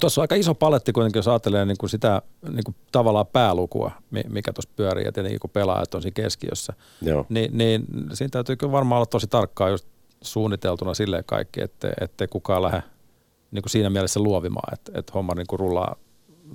[0.00, 3.90] Tuossa on aika iso paletti kuitenkin, jos ajattelee niin kuin sitä niin kuin tavallaan päälukua,
[4.28, 7.26] mikä tuossa pyörii, ja tietenkin kun pelaajat on siinä keskiössä, Joo.
[7.28, 9.86] Niin, niin siinä täytyy kyllä varmaan olla tosi tarkkaa just
[10.22, 12.82] suunniteltuna silleen kaikki, ettei, ettei kukaan lähde
[13.50, 15.96] niin kuin siinä mielessä luovimaan, että, että homma niin kuin rullaa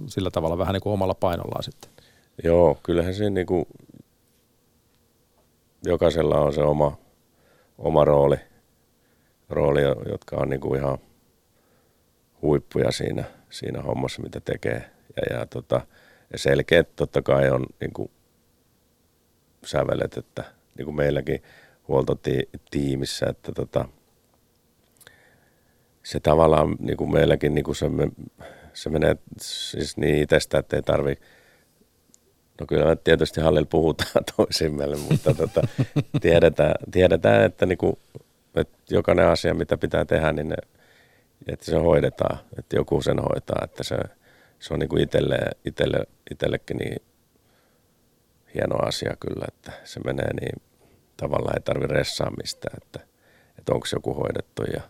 [0.08, 1.92] sillä tavalla vähän niin kuin omalla painollaan sitten.
[2.44, 3.66] Joo, kyllähän siinä niin kuin
[5.86, 6.98] jokaisella on se oma,
[7.78, 8.38] oma rooli,
[9.50, 9.82] rooli,
[10.12, 10.98] jotka on niin kuin ihan–
[12.46, 14.92] huippuja siinä, siinä hommassa, mitä tekee.
[15.16, 15.82] Ja, ja, tota,
[16.32, 18.12] ja selkeät totta kai on niin kuin
[19.66, 20.44] sävelet, että
[20.78, 21.44] niin kuin meilläkin
[21.88, 23.86] huoltotiimissä, että tota,
[26.06, 27.86] se tavallaan niin kuin meilläkin niin kuin se,
[28.74, 31.18] se menee siis niin itsestä, että ei tarvi
[32.60, 35.62] No kyllä me tietysti hallilla puhutaan toisimmelle, mutta tota,
[36.22, 37.98] tiedetään, tiedetään, että, niin kuin,
[38.56, 40.56] että jokainen asia, mitä pitää tehdä, niin ne
[41.48, 43.98] että se hoidetaan, että joku sen hoitaa, että se,
[44.60, 47.02] se on niin itselle, itselle, itsellekin niin
[48.54, 50.62] hieno asia kyllä, että se menee niin
[51.18, 53.00] tavallaan ei tarvitse ressaa mistään, että,
[53.60, 54.82] että onko joku hoidettu ja,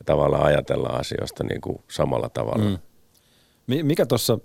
[0.00, 2.78] ja tavallaan ajatellaan asioista niin kuin samalla tavalla.
[3.66, 3.86] Mm.
[3.86, 4.38] Mikä tuossa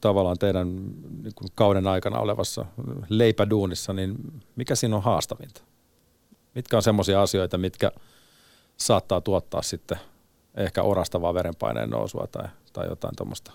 [0.00, 0.74] tavallaan teidän
[1.22, 2.66] niin kuin kauden aikana olevassa
[3.08, 4.16] leipäduunissa, niin
[4.56, 5.62] mikä siinä on haastavinta?
[6.54, 7.92] Mitkä on semmoisia asioita, mitkä
[8.76, 9.98] saattaa tuottaa sitten–
[10.56, 13.52] ehkä orastavaa verenpaineen nousua tai, tai jotain tuommoista?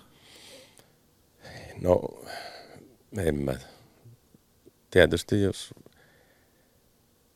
[1.82, 2.01] No,
[3.17, 3.53] en mä.
[4.91, 5.73] Tietysti jos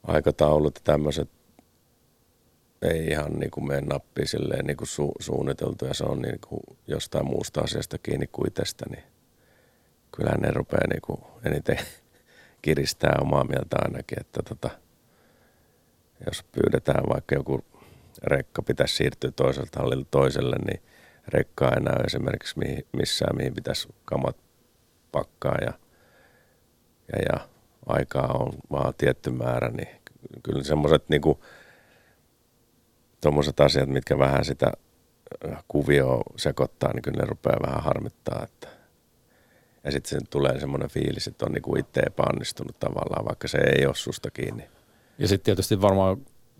[0.03, 1.29] aikataulut ja tämmöiset
[2.83, 6.39] ei ihan niin kuin mene nappiin silleen niin kuin su- suunniteltu ja se on niin
[6.47, 9.03] kuin jostain muusta asiasta kiinni kuin itsestä, niin
[10.15, 11.77] kyllä ne rupeaa niin kuin eniten
[12.61, 14.69] kiristää omaa mieltä ainakin, että tota,
[16.25, 17.65] jos pyydetään vaikka joku
[18.23, 20.81] rekka pitäisi siirtyä toiselta hallilta toiselle, niin
[21.27, 22.55] rekkaa ei näy esimerkiksi
[22.97, 24.37] missään, mihin pitäisi kamat
[25.11, 25.73] pakkaa ja,
[27.13, 27.47] ja, ja
[27.85, 29.87] aikaa on vaan tietty määrä, niin
[30.43, 31.43] kyllä semmoiset niinku,
[33.23, 34.71] tuommoiset asiat, mitkä vähän sitä
[35.47, 38.43] äh, kuvioa sekoittaa, niin kyllä ne rupeaa vähän harmittaa.
[38.43, 38.67] Että.
[39.83, 43.85] Ja sitten se tulee semmoinen fiilis, että on niinku itse epäonnistunut tavallaan, vaikka se ei
[43.85, 44.63] ole susta kiinni.
[45.17, 46.17] Ja sitten tietysti varmaan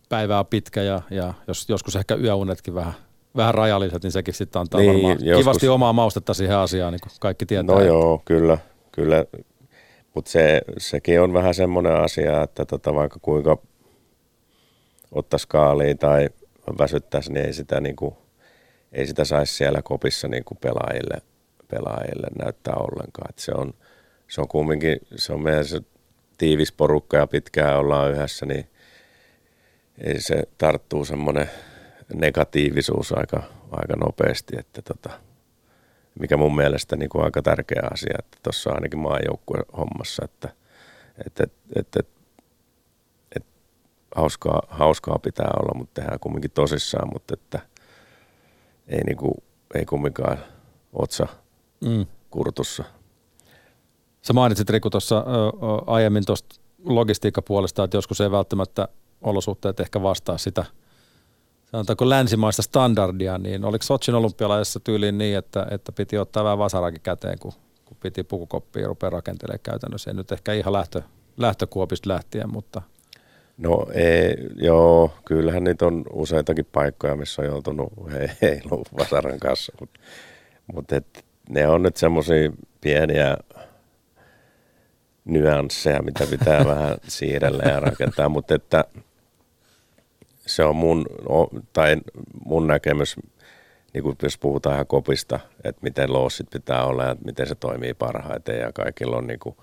[0.10, 2.94] päivää on pitkä ja, ja jos, joskus ehkä yöunetkin vähän,
[3.36, 5.38] vähän rajalliset, niin sekin sitten antaa niin, varmaan joskus...
[5.38, 7.76] kivasti omaa maustetta siihen asiaan, niin kuin kaikki tietää.
[7.76, 8.58] No joo, kyllä,
[8.92, 9.26] kyllä.
[10.16, 13.58] Mutta se, sekin on vähän semmoinen asia, että tota, vaikka kuinka
[15.12, 16.30] ottaisi kaaliin tai
[16.78, 18.16] väsyttäisi, niin ei sitä, niin kuin,
[18.92, 21.22] ei sitä saisi siellä kopissa niin kuin pelaajille,
[21.68, 23.30] pelaajille näyttää ollenkaan.
[23.30, 23.74] Et se, on,
[24.28, 25.82] se on kumminkin, se on meidän se
[26.38, 28.70] tiivis porukka ja pitkään ollaan yhdessä, niin
[29.98, 31.50] ei se tarttuu semmoinen
[32.14, 35.10] negatiivisuus aika, aika nopeasti, että tota,
[36.20, 40.50] mikä mun mielestä niin kuin aika tärkeä asia, että tuossa ainakin maajoukkueen hommassa, että,
[41.26, 42.23] että, että, että, että
[44.16, 47.60] hauskaa, hauskaa pitää olla, mutta tehdään kumminkin tosissaan, mutta että
[48.88, 49.34] ei, niin kuin,
[49.76, 50.38] ei kumminkaan
[50.94, 51.28] otsa
[51.86, 52.06] mm.
[52.30, 52.84] kurtussa.
[54.22, 55.26] Sä mainitsit Riku tuossa
[55.86, 56.56] aiemmin tuosta
[56.86, 58.88] logistiikkapuolesta, että joskus ei välttämättä
[59.22, 60.66] olosuhteet ehkä vastaa sitä–
[61.74, 67.02] sanotaanko länsimaista standardia, niin oliko Sotsin olympialaisessa tyyliin niin, että, että piti ottaa vähän vasarakin
[67.02, 67.52] käteen, kun,
[67.86, 70.12] kun piti pukukoppia rupea rakentelemaan käytännössä.
[70.12, 71.02] Ei nyt ehkä ihan lähtö,
[71.38, 72.82] lähtökuopista lähtien, mutta...
[73.58, 77.94] No ei, joo, kyllähän niitä on useitakin paikkoja, missä on joutunut
[78.42, 80.00] heilu vasaran kanssa, mutta
[80.74, 80.86] mut
[81.50, 82.52] ne on nyt semmoisia
[82.82, 83.38] pieniä
[85.26, 88.86] nyansseja, mitä pitää vähän siirrellä ja rakentaa, mutta että
[90.46, 91.06] se on mun,
[91.74, 91.98] tai
[92.46, 93.16] mun näkemys,
[93.94, 97.94] niin kuin jos puhutaan ihan kopista, että miten loossit pitää olla ja miten se toimii
[97.94, 99.56] parhaiten ja kaikilla on niin kuin,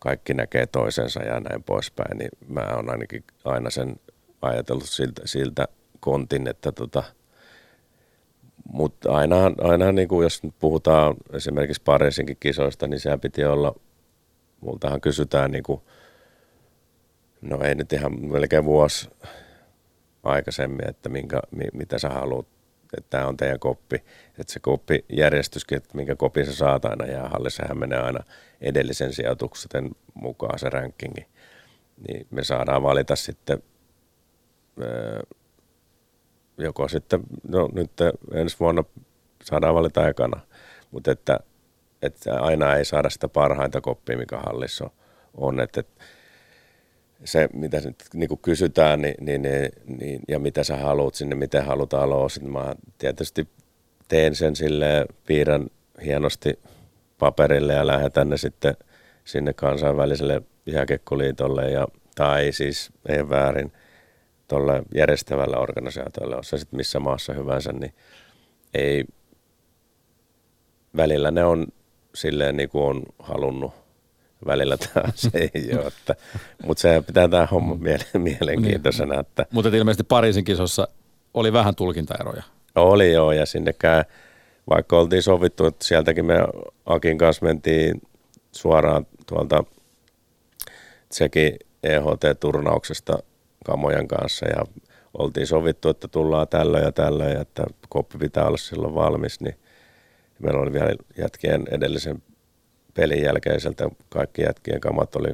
[0.00, 3.96] kaikki näkee toisensa ja näin poispäin, niin mä oon ainakin aina sen
[4.42, 5.68] ajatellut siltä, siltä
[6.00, 7.02] kontin, että tota,
[8.72, 13.74] mutta aina, aina niin kuin jos nyt puhutaan esimerkiksi Pariisinkin kisoista, niin sehän piti olla,
[14.60, 15.80] multahan kysytään niin kuin,
[17.40, 19.10] no ei nyt ihan melkein vuosi
[20.22, 21.40] aikaisemmin, että minkä,
[21.72, 22.46] mitä sä haluat,
[22.98, 23.96] että tämä on teidän koppi.
[24.38, 28.24] Että se koppi järjestyskin, että minkä kopin sä saat aina jäähallissa, sehän menee aina
[28.60, 31.26] edellisen sijoituksen mukaan se rankingi.
[32.08, 33.62] Niin me saadaan valita sitten
[34.82, 35.20] öö,
[36.58, 37.92] joko sitten, no nyt
[38.34, 38.84] ensi vuonna
[39.44, 40.40] saadaan valita ekana,
[40.90, 41.40] mutta että,
[42.02, 44.90] että aina ei saada sitä parhainta koppia, mikä hallissa
[45.34, 45.60] on.
[45.60, 46.04] Että, että
[47.24, 49.42] se, mitä nyt niin kuin kysytään niin, niin,
[49.98, 53.48] niin, ja mitä sä haluat sinne, miten halutaan aloa, mä tietysti
[54.08, 55.66] teen sen sille piirrän
[56.04, 56.58] hienosti
[57.18, 58.76] paperille ja lähetän ne sitten
[59.24, 63.72] sinne kansainväliselle jääkekkoliitolle ja, tai siis ei väärin
[64.48, 67.94] tuolle järjestävällä organisaatiolle, on se sitten missä maassa hyvänsä, niin
[68.74, 69.04] ei,
[70.96, 71.66] välillä ne on
[72.14, 73.79] silleen niin kuin on halunnut
[74.46, 75.86] välillä taas ei ole.
[75.86, 76.14] Että,
[76.66, 77.76] mutta se pitää tämä homma
[78.18, 79.12] mielenkiintoisena.
[79.14, 79.20] Niin.
[79.20, 80.88] Että, mutta ilmeisesti Pariisin kisossa
[81.34, 82.42] oli vähän tulkintaeroja.
[82.74, 84.04] Oli joo, ja sinnekään,
[84.70, 86.34] vaikka oltiin sovittu, että sieltäkin me
[86.86, 88.02] Akin kanssa mentiin
[88.52, 89.64] suoraan tuolta
[91.08, 93.18] Tsekin EHT-turnauksesta
[93.64, 94.64] Kamojan kanssa, ja
[95.18, 99.54] oltiin sovittu, että tullaan tällä ja tällä, ja että koppi pitää olla silloin valmis, niin
[100.38, 102.22] meillä oli vielä jätkien edellisen
[102.94, 105.28] pelin jälkeiseltä kaikki jätkien kamat oli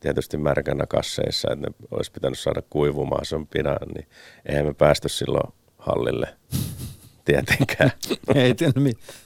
[0.00, 4.08] tietysti märkänä kasseissa, että ne olisi pitänyt saada kuivumaan sen pidän, niin
[4.46, 6.28] eihän me päästy silloin hallille
[7.24, 7.90] tietenkään.
[8.34, 8.54] ei,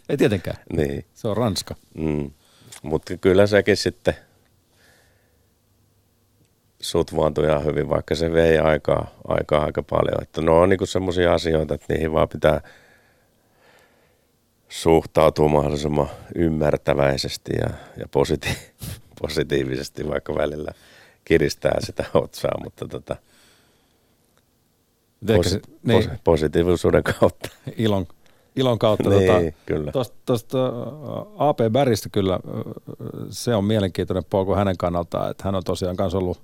[0.09, 0.57] ei tietenkään.
[0.73, 1.05] Niin.
[1.15, 1.75] Se on Ranska.
[1.95, 2.31] Mm.
[2.83, 4.15] Mutta kyllä sekin sitten
[6.81, 10.23] sutvaantui ihan hyvin, vaikka se vei aikaa, aikaa aika paljon.
[10.23, 12.61] Että ne on niinku semmoisia asioita, että niihin vaan pitää–
[14.75, 18.59] suhtautuu mahdollisimman ymmärtäväisesti ja, ja positi-
[19.23, 20.73] positiivisesti, vaikka välillä
[21.25, 23.17] kiristää sitä otsaa, mutta tota,
[25.33, 27.49] pos- se, niin, pos- positiivisuuden kautta.
[27.77, 28.07] Ilon,
[28.57, 29.11] ilon kautta.
[29.11, 29.93] niin, tota, kyllä.
[30.27, 30.59] Tuosta
[31.39, 32.41] AP Bäristä kyllä
[33.31, 36.43] se on mielenkiintoinen polku hänen kannaltaan, että hän on tosiaan kanssa ollut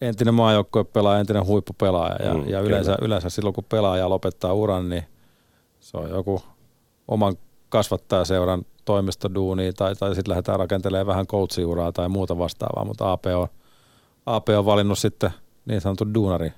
[0.00, 2.26] entinen maajoukkuepelaaja, entinen huippupelaaja.
[2.26, 5.04] Ja, Mm, ja yleensä, yleensä silloin, kun pelaaja lopettaa uran, niin
[5.80, 6.42] se on joku
[7.12, 7.36] oman
[7.68, 13.48] kasvattajaseuran toimistoduuni tai, tai sitten lähdetään rakentelemaan vähän coachiuraa tai muuta vastaavaa, mutta AP on,
[14.26, 15.30] AP on valinnut sitten
[15.64, 16.52] niin sanotun duunari,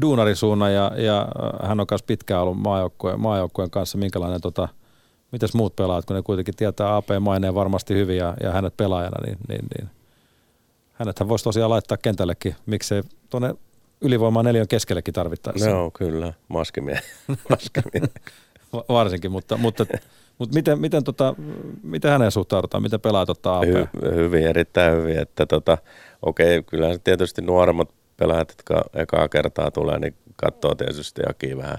[0.00, 4.68] duunarisuunnan ja, ja äh, hän on myös pitkään ollut maajoukkueen, maajoukkueen kanssa, minkälainen tota,
[5.32, 9.26] mitäs muut pelaat, kun ne kuitenkin tietää AP maineen varmasti hyvin ja, ja hänet pelaajana,
[9.26, 9.90] niin, niin, niin
[10.92, 13.54] hänethän voisi tosiaan laittaa kentällekin, miksei tuonne
[14.00, 15.70] ylivoimaa neljän keskellekin tarvittaessa.
[15.70, 17.00] No kyllä, maskimie.
[17.50, 18.08] maskimie.
[18.72, 19.86] Va- Varsinkin, mutta, mutta,
[20.38, 21.34] mutta miten, miten, tota,
[21.82, 23.64] miten häneen suhtaudutaan, miten pelaajat ottaa AP?
[23.66, 25.18] Hy, hyvin, erittäin hyvin.
[25.18, 25.78] Että tota,
[26.22, 31.78] okei, kyllähän se tietysti nuoremmat pelaajat, jotka ekaa kertaa tulee, niin katsoo tietysti Aki vähän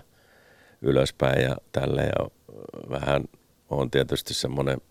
[0.82, 2.30] ylöspäin ja tälle ja
[2.90, 3.24] vähän
[3.70, 4.82] on tietysti semmoinen,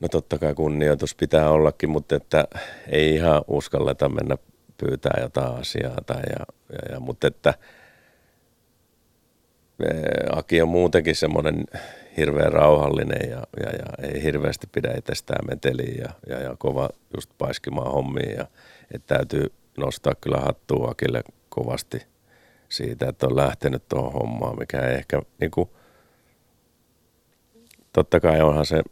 [0.00, 2.44] no totta kai kunnioitus pitää ollakin, mutta että
[2.88, 4.36] ei ihan uskalleta mennä
[4.78, 7.54] pyytää jotain asiaa tai ja, ja, ja mutta että
[10.32, 11.64] Aki on muutenkin semmoinen
[12.16, 17.30] hirveän rauhallinen ja, ja, ja ei hirveästi pidä itsestään meteliä ja, ja, ja kova just
[17.38, 18.46] paiskimaan hommiin ja
[18.94, 22.06] että täytyy nostaa kyllä hattua Akille kovasti
[22.68, 25.68] siitä, että on lähtenyt tuohon hommaan, mikä ei ehkä niin kuin,
[27.92, 28.82] totta kai onhan se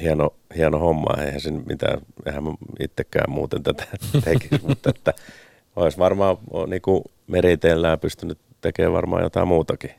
[0.00, 3.86] hieno, hieno homma, eihän sen mitään, eihän mä itsekään muuten tätä
[4.24, 5.14] tekisi, mutta että
[5.76, 6.36] olisi varmaan
[6.66, 9.90] niin kuin meriteillään pystynyt tekemään varmaan jotain muutakin.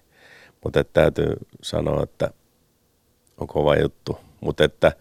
[0.63, 2.31] Mutta täytyy sanoa, että
[3.37, 4.17] on kova juttu.
[4.41, 4.91] Mutta että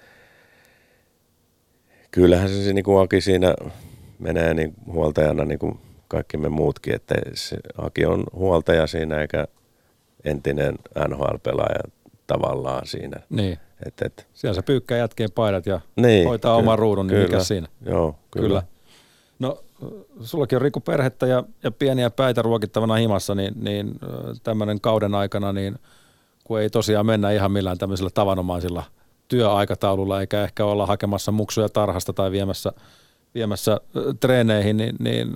[2.11, 3.55] kyllähän se, niin kuin Aki siinä
[4.19, 9.47] menee niin huoltajana niin kuin kaikki me muutkin, että se Aki on huoltaja siinä eikä
[10.25, 10.75] entinen
[11.09, 11.91] NHL-pelaaja
[12.27, 13.21] tavallaan siinä.
[13.31, 13.59] Niin.
[13.87, 17.69] Et, et, Siellä se pyykkää jätkeen paidat ja niin, hoitaa oman ruudun, niin mikä siinä?
[17.87, 18.47] Joo, kyllä.
[18.49, 18.63] Kyllä.
[19.39, 19.65] No,
[20.21, 23.95] sullakin on Riku perhettä ja, ja pieniä päitä ruokittavana himassa, niin, niin
[24.43, 25.79] tämmöinen kauden aikana, niin
[26.45, 28.83] kun ei tosiaan mennä ihan millään tämmöisellä tavanomaisilla
[29.29, 32.73] työaikataululla, eikä ehkä olla hakemassa muksuja tarhasta tai viemässä,
[33.35, 33.81] viemässä
[34.21, 35.33] treeneihin, niin, niin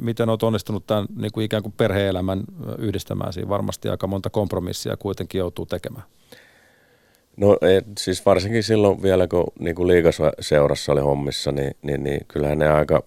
[0.00, 2.40] miten olet onnistunut tämän niin kuin ikään kuin perhe-elämän
[2.78, 3.32] yhdistämään?
[3.32, 6.04] Siinä varmasti aika monta kompromissia kuitenkin joutuu tekemään.
[7.36, 12.20] No ei, siis varsinkin silloin vielä, kun niin kuin liigaseurassa oli hommissa, niin, niin, niin
[12.28, 13.02] kyllähän ne aika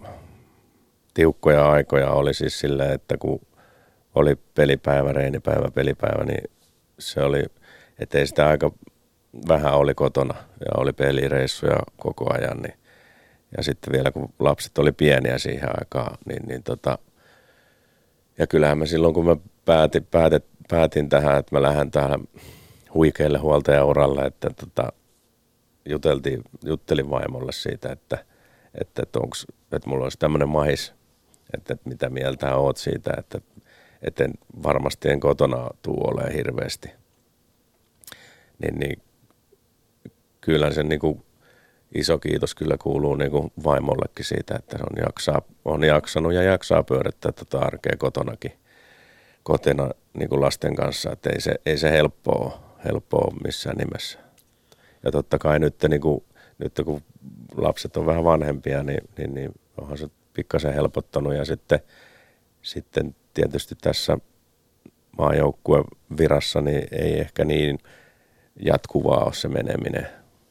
[1.13, 3.41] tiukkoja aikoja oli siis silleen, että kun
[4.15, 6.51] oli pelipäivä, reenipäivä, pelipäivä, niin
[6.99, 7.43] se oli,
[7.99, 8.71] ettei sitä aika
[9.47, 12.57] vähän oli kotona ja oli pelireissuja koko ajan.
[12.57, 12.73] Niin,
[13.57, 16.97] ja sitten vielä kun lapset oli pieniä siihen aikaan, niin, niin tota,
[18.37, 19.35] ja kyllähän mä silloin kun mä
[19.65, 22.19] päätin, päätin, päätin tähän, että mä lähden tähän
[22.93, 24.93] huikeille huoltajauralle, että tota,
[25.85, 28.25] juteltiin, juttelin vaimolle siitä, että,
[28.81, 30.93] että, että, onks, että mulla olisi tämmöinen mahis,
[31.53, 33.41] että, mitä mieltä oot siitä, että,
[34.01, 34.33] että en,
[34.63, 36.89] varmasti en kotona tuu ole hirveästi.
[38.59, 39.01] Niin, niin
[40.41, 41.23] kyllä sen niin kuin
[41.95, 46.43] iso kiitos kyllä kuuluu niin kuin vaimollekin siitä, että se on, jaksaa, on jaksanut ja
[46.43, 48.51] jaksaa pyörittää tätä arkea kotonakin
[49.43, 54.19] kotona niin kuin lasten kanssa, että ei se, ei se helppoa, helppoa missään nimessä.
[55.03, 56.23] Ja totta kai nyt, niin kuin,
[56.57, 57.01] nyt kun
[57.57, 60.09] lapset on vähän vanhempia, niin, niin, niin onhan se
[60.41, 61.79] pikkasen helpottanut ja sitten,
[62.61, 64.17] sitten tietysti tässä
[65.17, 65.83] maajoukkueen
[66.17, 67.79] virassa niin ei ehkä niin
[68.65, 70.07] jatkuvaa ole se meneminen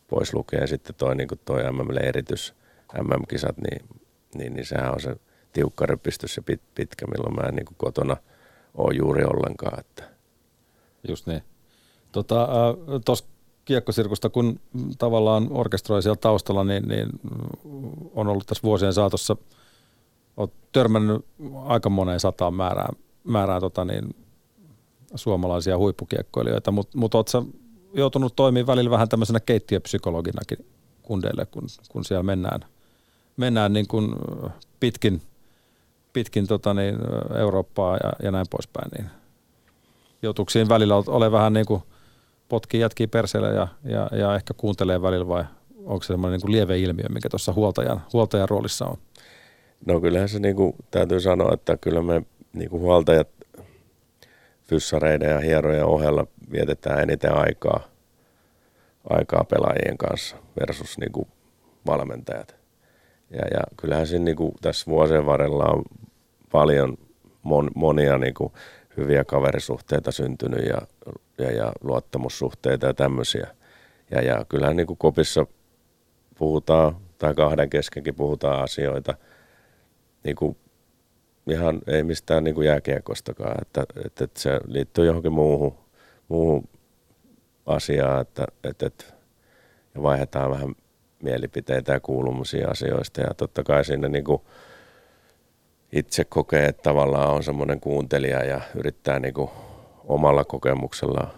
[0.08, 2.54] pois lukee sitten toi, niin toi MM-leiritys,
[3.02, 3.88] MM-kisat, niin,
[4.34, 5.16] niin, niin sehän on se
[5.52, 8.16] tiukka rypistys ja pit, pitkä, milloin mä en niin kotona
[8.74, 9.80] ole juuri ollenkaan.
[9.80, 10.04] Että.
[11.08, 11.42] Just niin.
[12.12, 13.28] Tota, äh,
[13.64, 14.60] kiekkosirkusta, kun
[14.98, 17.08] tavallaan orkestroi siellä taustalla, niin, niin
[18.14, 19.36] on ollut tässä vuosien saatossa,
[20.36, 21.24] olet törmännyt
[21.64, 24.16] aika moneen sataan määrään, määrään tota niin,
[25.14, 27.44] suomalaisia huippukiekkoilijoita, mutta mut oletko
[27.94, 30.66] joutunut toimimaan välillä vähän tämmöisenä keittiöpsykologinakin
[31.02, 32.60] kundeille, kun, kun siellä mennään,
[33.36, 34.12] mennään niin kuin
[34.80, 35.22] pitkin,
[36.12, 36.96] pitkin tota niin,
[37.38, 39.10] Eurooppaa ja, ja näin poispäin, niin
[40.22, 41.82] joutuuko siinä välillä ole vähän niin kuin
[42.48, 45.44] potkii jätkii perseelle ja, ja, ja, ehkä kuuntelee välillä vai
[45.84, 48.96] onko se semmoinen niin kuin lieve ilmiö, mikä tuossa huoltajan, huoltajan roolissa on?
[49.86, 52.22] No kyllähän se niin kuin, täytyy sanoa, että kyllä me
[52.52, 53.28] niin kuin huoltajat
[54.62, 57.88] fyssareiden ja hierojen ohella vietetään eniten aikaa,
[59.10, 61.28] aikaa pelaajien kanssa versus niin kuin
[61.86, 62.56] valmentajat.
[63.30, 65.82] Ja, ja kyllähän siinä niin kuin tässä vuosien varrella on
[66.52, 66.98] paljon
[67.42, 68.52] mon, monia niin kuin
[68.96, 70.78] hyviä kaverisuhteita syntynyt ja,
[71.38, 73.46] ja, ja luottamussuhteita ja tämmöisiä.
[74.10, 75.46] Ja, ja kyllähän niin kuin kopissa
[76.38, 79.14] puhutaan tai kahden keskenkin puhutaan asioita.
[80.24, 80.56] Niin kuin
[81.50, 85.74] ihan ei mistään niin kuin jääkiekostakaan, että, että, että se liittyy johonkin muuhun,
[86.28, 86.68] muuhun
[87.66, 89.04] asiaan, että, että, että
[89.94, 90.74] ja vaihdetaan vähän
[91.22, 93.20] mielipiteitä ja kuulumisia asioista.
[93.20, 94.42] Ja totta kai siinä niin kuin
[95.92, 99.50] itse kokee, että tavallaan on semmoinen kuuntelija ja yrittää niin kuin
[100.04, 101.34] omalla kokemuksella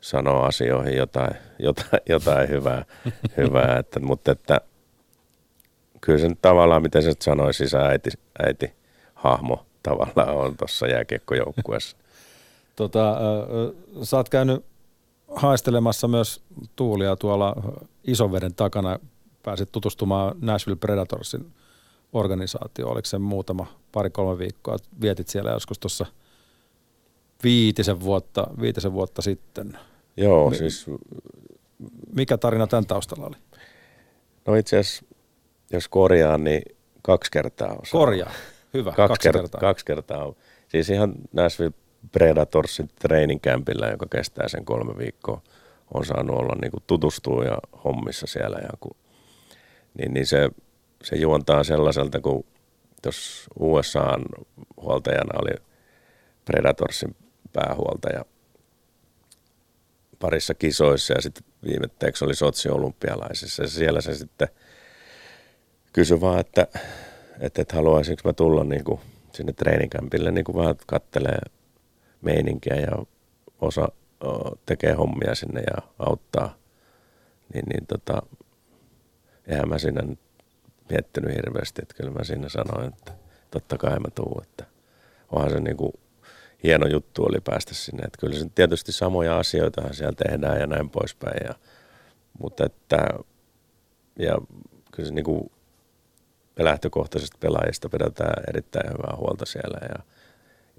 [0.00, 2.84] sanoa asioihin jotain, jotain, jotain hyvää,
[3.36, 4.60] hyvää että, mutta että
[6.04, 8.10] kyllä se tavallaan, miten se sanoi, sisääiti,
[8.46, 8.72] äiti,
[9.14, 11.96] hahmo tavallaan on tuossa jääkiekkojoukkueessa.
[12.76, 13.16] Tota, äh,
[14.02, 14.64] sä oot käynyt
[15.36, 16.42] haistelemassa myös
[16.76, 17.56] tuulia tuolla
[18.04, 18.98] Isoveden takana.
[19.42, 21.52] Pääsit tutustumaan Nashville Predatorsin
[22.12, 22.92] organisaatioon.
[22.92, 24.76] Oliko se muutama, pari-kolme viikkoa?
[25.00, 26.06] Vietit siellä joskus tuossa
[27.42, 29.78] viitisen vuotta, viitisen vuotta sitten.
[30.16, 30.86] Joo, Mi- siis...
[32.16, 33.36] Mikä tarina tämän taustalla oli?
[34.46, 35.04] No itse asiassa,
[35.72, 36.62] jos korjaan, niin
[37.02, 37.82] kaksi kertaa on.
[37.92, 38.32] Korjaa,
[38.74, 39.42] hyvä, kaksi, kaksi kertaa.
[39.42, 39.60] kertaa.
[39.60, 40.36] Kaksi kertaa on.
[40.68, 41.74] Siis ihan Nashville
[42.12, 45.42] Predatorsin training campillä, joka kestää sen kolme viikkoa,
[45.94, 48.58] on saanut olla niin kuin tutustua ja hommissa siellä.
[48.62, 48.96] Ja kun,
[49.98, 50.48] niin, niin se,
[51.02, 52.44] se juontaa sellaiselta, kun
[53.02, 54.18] tuossa USA
[54.76, 55.50] huoltajana oli
[56.44, 57.16] Predatorsin
[57.52, 58.24] päähuoltaja
[60.18, 64.48] parissa kisoissa ja sitten viimetteeksi oli Sotsi olympialaisissa ja siellä se sitten
[65.94, 66.66] kysyi vaan, että,
[67.40, 69.00] että, että haluaisinko mä tulla niin kuin
[69.32, 71.38] sinne treenikämpille niin kuin vähän kattelee
[72.20, 73.04] meininkiä ja
[73.60, 73.88] osa
[74.66, 76.54] tekee hommia sinne ja auttaa,
[77.54, 78.22] niin, niin tota,
[79.46, 80.02] eihän mä siinä
[80.90, 83.12] miettinyt hirveästi, että kyllä mä siinä sanoin, että
[83.50, 84.64] totta kai mä tuun, että
[85.32, 85.92] onhan se niin kuin
[86.62, 90.90] hieno juttu oli päästä sinne, että kyllä se tietysti samoja asioita siellä tehdään ja näin
[90.90, 91.54] poispäin, ja,
[92.38, 92.96] mutta että
[94.18, 94.38] ja
[94.92, 95.50] kyllä se niin kuin
[96.58, 100.02] lähtökohtaisesta pelaajista pidetään erittäin hyvää huolta siellä ja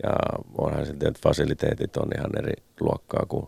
[0.03, 0.11] ja
[0.57, 3.47] onhan sitten, että fasiliteetit on ihan eri luokkaa kuin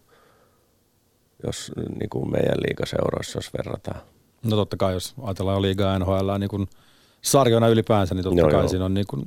[1.45, 4.01] jos niin kuin meidän liigaseuroissa, jos verrataan.
[4.43, 6.67] No totta kai, jos ajatellaan liigaa NHL niin kuin
[7.21, 8.67] sarjona ylipäänsä, niin totta no, kai joo.
[8.67, 9.23] siinä on niin kuin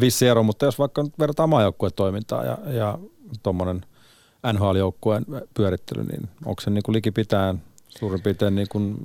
[0.00, 2.98] vissi ero, mutta jos vaikka nyt verrataan maajoukkuetoimintaa ja, ja
[3.42, 3.80] tuommoinen
[4.52, 5.24] NHL-joukkueen
[5.54, 8.96] pyörittely, niin onko se niin kuin likipitään suurin piirtein niin kuin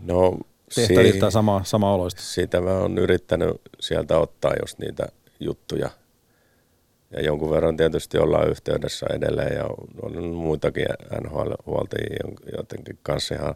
[0.00, 0.38] no,
[0.74, 2.22] tehtäviltä si- sama, sama oloista?
[2.22, 5.06] Sitä mä oon yrittänyt sieltä ottaa just niitä
[5.40, 5.90] juttuja–
[7.16, 9.64] ja jonkun verran tietysti ollaan yhteydessä edelleen ja
[10.02, 10.86] on muitakin
[11.20, 13.54] NHL-huoltajia, jotenkin kanssa ihan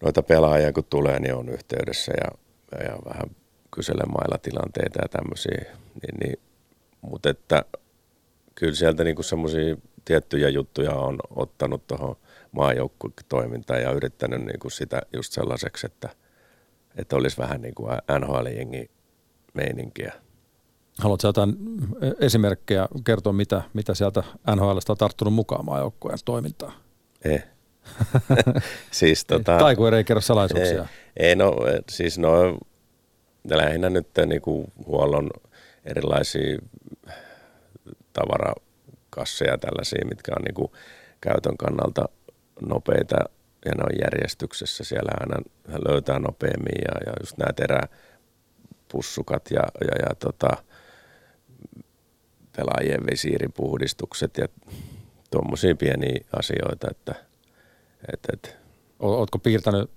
[0.00, 2.30] noita pelaajia kun tulee, niin on yhteydessä ja,
[2.84, 3.30] ja vähän
[3.70, 5.64] kyselemailla tilanteita ja tämmöisiä.
[6.02, 6.40] Niin, niin,
[7.00, 7.64] mutta että
[8.54, 12.16] kyllä sieltä niinku semmoisia tiettyjä juttuja on ottanut tuohon
[12.52, 16.08] maajoukkuetoimintaan ja yrittänyt niinku sitä just sellaiseksi, että,
[16.96, 18.90] että olisi vähän niin kuin NHL-jengi
[19.54, 20.12] meininkiä.
[20.98, 21.56] Haluatko jotain
[22.20, 24.22] esimerkkejä kertoa, mitä, mitä sieltä
[24.56, 26.72] NHLstä on tarttunut mukaan maajoukkueen toimintaan?
[27.24, 27.42] Ei.
[28.90, 30.86] siis, tota, Taikueri ei kerro salaisuuksia.
[31.16, 31.56] Ei, ei no
[31.88, 32.58] siis no
[33.50, 35.30] lähinnä nyt niinku huollon
[35.84, 36.58] erilaisia
[38.12, 40.72] tavarakasseja tällaisia, mitkä on niinku
[41.20, 42.08] käytön kannalta
[42.60, 43.16] nopeita
[43.64, 44.84] ja ne on järjestyksessä.
[44.84, 45.36] Siellä aina
[45.88, 50.50] löytää nopeammin ja, ja just nämä teräpussukat ja, ja, ja tota,
[52.56, 54.48] pelaajien visiiripuhdistukset ja
[55.30, 57.14] tuommoisia pieniä asioita, että,
[58.12, 58.62] että, että
[59.02, 59.90] Oletko piirtänyt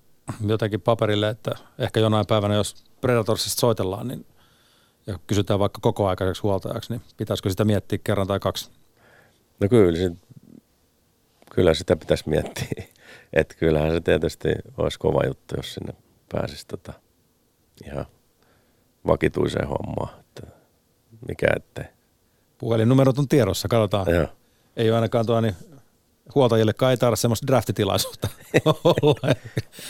[0.48, 4.26] jotenkin paperille, että ehkä jonain päivänä, jos Predatorsista soitellaan, niin
[5.08, 8.72] ja kysytään vaikka koko aikaiseksi huoltajaksi, niin pitäisikö sitä miettiä kerran tai kaksi?
[9.62, 10.12] No kyllä, se,
[11.56, 12.84] kyllä sitä pitäisi miettiä.
[13.34, 15.94] Että kyllähän se tietysti olisi kova juttu, jos sinne
[16.32, 16.94] pääsisi tota
[17.86, 18.06] ihan
[19.08, 20.20] vakituiseen hommaan.
[20.20, 20.48] Että
[21.28, 21.86] mikä ettei.
[22.58, 24.16] Puhelinnumerot on tiedossa, katsotaan.
[24.16, 24.28] Joo.
[24.78, 25.56] Ei ole ainakaan tuo niin
[26.36, 28.28] huoltajillekaan ei tarvitse semmoista draftitilaisuutta
[28.84, 29.36] olla.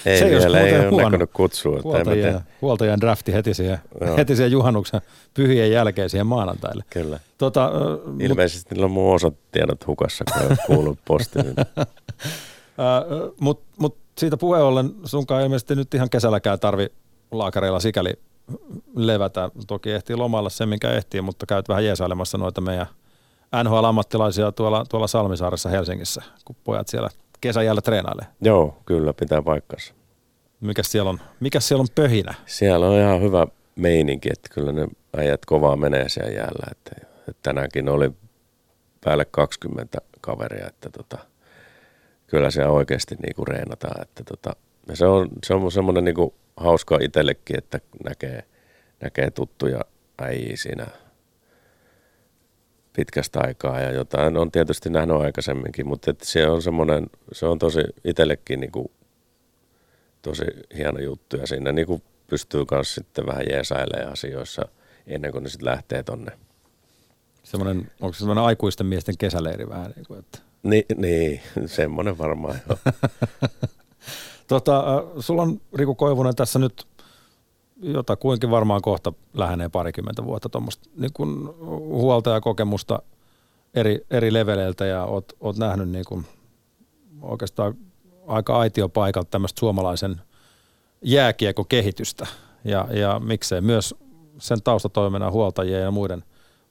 [0.06, 1.10] ei se vielä, ei ole huono.
[1.10, 1.80] näkynyt kutsua.
[1.84, 3.78] Huoltajien, huoltajan drafti heti siihen,
[4.18, 5.02] heti siihen juhannuksen
[5.34, 6.84] pyhien jälkeen siihen maanantaille.
[6.90, 7.20] Kyllä.
[7.38, 7.72] Tota,
[8.20, 11.56] Ilmeisesti mut, niillä on mun osatiedot hukassa, kun ei kuullut postiin.
[13.40, 16.88] Mutta mut siitä puheen ollen sunkaan ilmeisesti nyt ihan kesälläkään tarvi
[17.32, 18.14] laakareilla sikäli
[18.96, 19.50] levätä.
[19.68, 22.88] Toki ehtii lomalla se, minkä ehtii, mutta käyt vähän jeesailemassa noita meidän
[23.64, 27.10] NHL-ammattilaisia tuolla, tuolla Salmisaaressa Helsingissä, kun pojat siellä
[27.42, 28.26] kesäjällä treenailee.
[28.42, 29.94] Joo, kyllä pitää paikkansa.
[30.62, 32.34] Mikäs siellä on, mikäs siellä on pöhinä?
[32.46, 34.88] Siellä on ihan hyvä meininki, että kyllä ne
[35.18, 36.68] äijät kovaa menee siellä jäällä.
[36.72, 38.12] Että, että tänäänkin oli
[39.06, 41.18] päälle 20 kaveria, että tota,
[42.28, 44.56] kyllä siellä oikeasti niinku reenataan, että tota,
[44.88, 48.44] Ja se on, se on semmoinen niin hauska itsellekin, että näkee,
[49.02, 49.82] näkee tuttuja
[50.22, 50.88] äijiä siinä
[52.96, 57.60] pitkästä aikaa ja jotain on tietysti nähnyt aikaisemminkin, mutta että se on semmoinen, se on
[57.60, 58.92] tosi itsellekin niin kuin,
[60.22, 60.46] tosi
[60.78, 64.68] hieno juttu ja siinä niin kuin pystyy myös sitten vähän jeesailemaan asioissa
[65.08, 66.32] ennen kuin ne sitten lähtee tonne.
[67.44, 70.40] Semmoinen, onko se semmoinen aikuisten miesten kesäleiri vähän niin kuin, että...
[70.64, 72.78] Ni, niin, semmoinen varmaan joo.
[74.48, 76.88] tota, äh, sulla on Riku Koivunen tässä nyt
[77.82, 81.12] jota kuinkin varmaan kohta lähenee parikymmentä vuotta tuommoista niin
[81.88, 83.00] huolta ja kokemusta
[83.74, 86.26] eri, eri leveleiltä ja oot, oot nähnyt niin kuin
[87.22, 87.76] oikeastaan
[88.28, 90.22] aika aitiopaikalta tämmöistä suomalaisen
[91.02, 92.28] jääkiekon kehitystä
[92.64, 93.96] ja, ja miksei myös
[94.38, 96.24] sen taustatoimennan huoltajien ja muiden,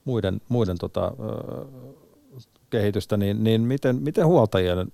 [0.05, 1.13] muiden, muiden tota,
[2.71, 4.93] kehitystä, niin, niin miten, miten huoltajien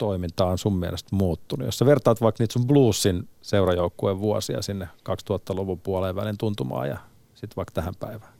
[0.00, 1.66] toiminta on sun mielestä muuttunut?
[1.66, 6.98] Jos sä vertaat vaikka niitä sun bluesin seurajoukkueen vuosia sinne 2000-luvun puoleen välin tuntumaan ja
[7.34, 8.32] sitten vaikka tähän päivään.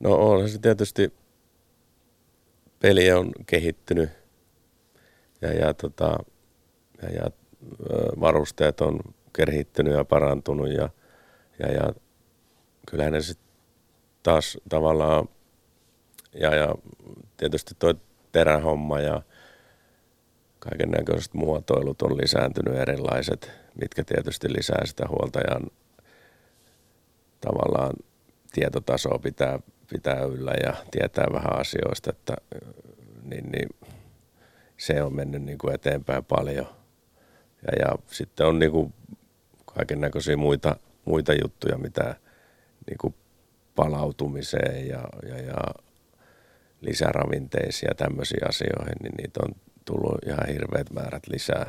[0.00, 1.12] No on se tietysti,
[2.78, 4.10] peli on kehittynyt
[5.42, 6.16] ja, ja, tota,
[7.02, 7.30] ja, ja
[8.20, 9.00] varusteet on
[9.32, 10.90] kehittynyt ja parantunut ja,
[11.58, 11.94] ja, ja
[12.90, 13.48] kyllähän ne sitten
[14.22, 15.28] taas tavallaan
[16.40, 16.74] ja, ja
[17.36, 17.94] tietysti toi
[18.36, 19.22] terähomma ja
[20.58, 25.62] kaiken näköiset muotoilut on lisääntynyt erilaiset, mitkä tietysti lisää sitä huoltajan
[27.40, 27.92] tavallaan
[28.52, 29.58] tietotasoa pitää,
[29.90, 32.36] pitää yllä ja tietää vähän asioista, että
[33.22, 33.68] niin, niin
[34.76, 36.66] se on mennyt niin kuin eteenpäin paljon.
[37.62, 38.94] Ja, ja sitten on niin kuin
[39.64, 42.14] kaiken näköisiä muita, muita juttuja, mitä
[42.86, 43.14] niin kuin
[43.76, 45.85] palautumiseen ja, ja, ja
[46.80, 49.54] lisäravinteisia tämmöisiä asioihin, niin niitä on
[49.84, 51.66] tullut ihan hirveät määrät lisää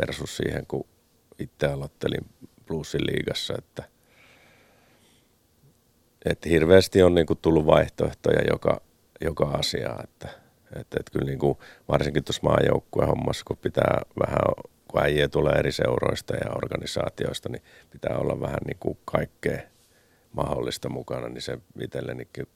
[0.00, 0.88] versus siihen, kun
[1.38, 2.26] itse aloittelin
[2.66, 3.82] Bluesin liigassa, että,
[6.24, 8.80] että hirveästi on niin kuin tullut vaihtoehtoja joka,
[9.20, 10.28] joka asia, että,
[10.66, 11.58] että, että kyllä niin kuin,
[11.88, 17.62] varsinkin tuossa maajoukkueen hommassa, kun pitää vähän, kun äijä tulee eri seuroista ja organisaatioista, niin
[17.90, 19.60] pitää olla vähän niin kuin kaikkea
[20.32, 22.46] mahdollista mukana, niin se itsellenikin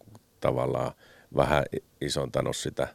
[0.41, 0.93] tavallaan–
[1.37, 1.65] vähän
[2.01, 2.89] isontanut sitä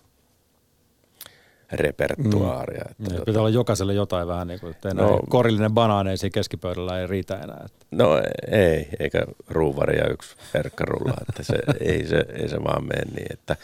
[1.71, 2.83] repertuaaria.
[2.83, 2.91] Mm.
[2.91, 3.25] Että niin, tota...
[3.25, 7.35] Pitää olla jokaiselle jotain vähän niin kuin, että no, korillinen banaani siinä keskipöydällä ei riitä
[7.35, 7.61] enää.
[7.65, 7.85] Että.
[7.91, 8.21] No
[8.51, 11.55] ei, eikä ruuvari ja yksi verkkarulla, että se,
[11.91, 13.33] ei, se, ei se vaan mene niin.
[13.33, 13.55] Että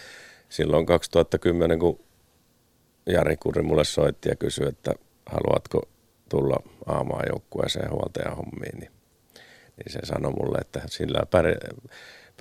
[0.49, 1.99] silloin 2010, kun
[3.05, 4.93] Jari Kurri mulle soitti ja kysyi, että
[5.25, 5.81] haluatko
[6.29, 8.91] tulla aamaan joukkueeseen huoltajan hommiin, niin,
[9.77, 11.57] niin se sanoi mulle, että sillä pärjää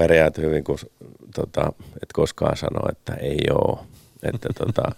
[0.02, 0.78] pärjäät hyvin, kun
[1.34, 1.72] tota,
[2.02, 3.78] et koskaan sano, että ei ole.
[4.22, 4.92] Että, tota,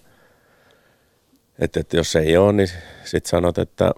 [1.59, 2.69] että, että jos ei ole, niin
[3.03, 3.91] sitten sanot, että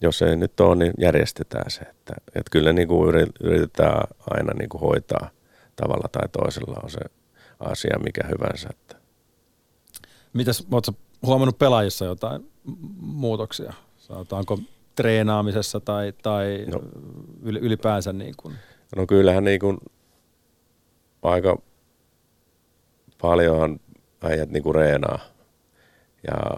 [0.00, 1.80] jos ei nyt ole, niin järjestetään se.
[1.80, 5.30] Että, että kyllä niin kuin yritetään aina niin kuin hoitaa
[5.76, 7.00] tavalla tai toisella on se
[7.60, 8.68] asia mikä hyvänsä.
[8.70, 8.96] Että.
[10.32, 12.50] Mitäs, oletko huomannut pelaajissa jotain
[13.00, 13.72] muutoksia?
[13.98, 14.58] Sanotaanko
[14.94, 16.80] treenaamisessa tai, tai no,
[17.42, 18.12] ylipäänsä?
[18.12, 18.54] Niin kuin?
[18.96, 19.78] No kyllähän niin kuin
[21.30, 21.58] aika
[23.20, 23.80] paljonhan
[24.22, 25.18] äijät niinku reenaa
[26.26, 26.56] ja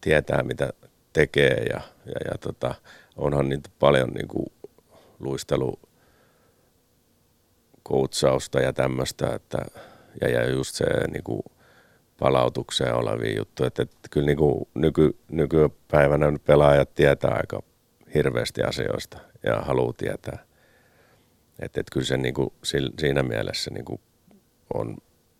[0.00, 0.70] tietää mitä
[1.12, 2.74] tekee ja, ja, ja tota,
[3.16, 4.52] onhan niitä paljon niinku
[5.20, 5.78] luistelu
[7.82, 9.58] koutsausta ja tämmöistä, että
[10.20, 11.44] ja, ja just se niinku
[12.18, 17.62] palautukseen olevia juttuja, että, että kyllä niinku nyky, nykypäivänä pelaajat tietää aika
[18.14, 20.44] hirveästi asioista ja haluaa tietää.
[21.58, 22.52] Että et kyllä se niinku,
[22.98, 24.00] siinä mielessä niinku
[24.74, 24.96] on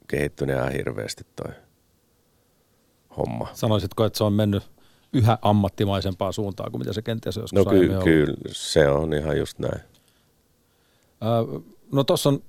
[0.08, 1.52] kehittynyt ihan hirveästi toi
[3.16, 3.48] homma.
[3.54, 4.62] Sanoisitko, että se on mennyt
[5.12, 9.58] yhä ammattimaisempaa suuntaan kuin mitä se kenties joskus No ky- kyllä, se on ihan just
[9.58, 9.80] näin.
[11.22, 11.60] Öö,
[11.92, 12.42] no tuossa on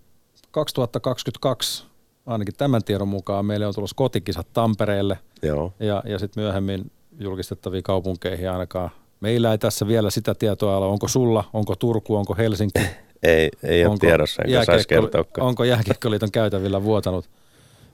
[0.52, 1.86] 2022,
[2.26, 5.20] ainakin tämän tiedon mukaan, meille on tulossa kotikisat Tampereelle.
[5.42, 5.74] Joo.
[5.80, 8.90] Ja, ja sitten myöhemmin julkistettaviin kaupunkeihin ainakaan.
[9.20, 12.80] Meillä ei tässä vielä sitä tietoa ole, onko sulla, onko Turku, onko Helsinki.
[13.26, 15.48] Ei, ei ole tiedossa, enkä saisi kertoakaan.
[15.48, 17.30] Onko Jääkiekkoliiton käytävillä vuotanut,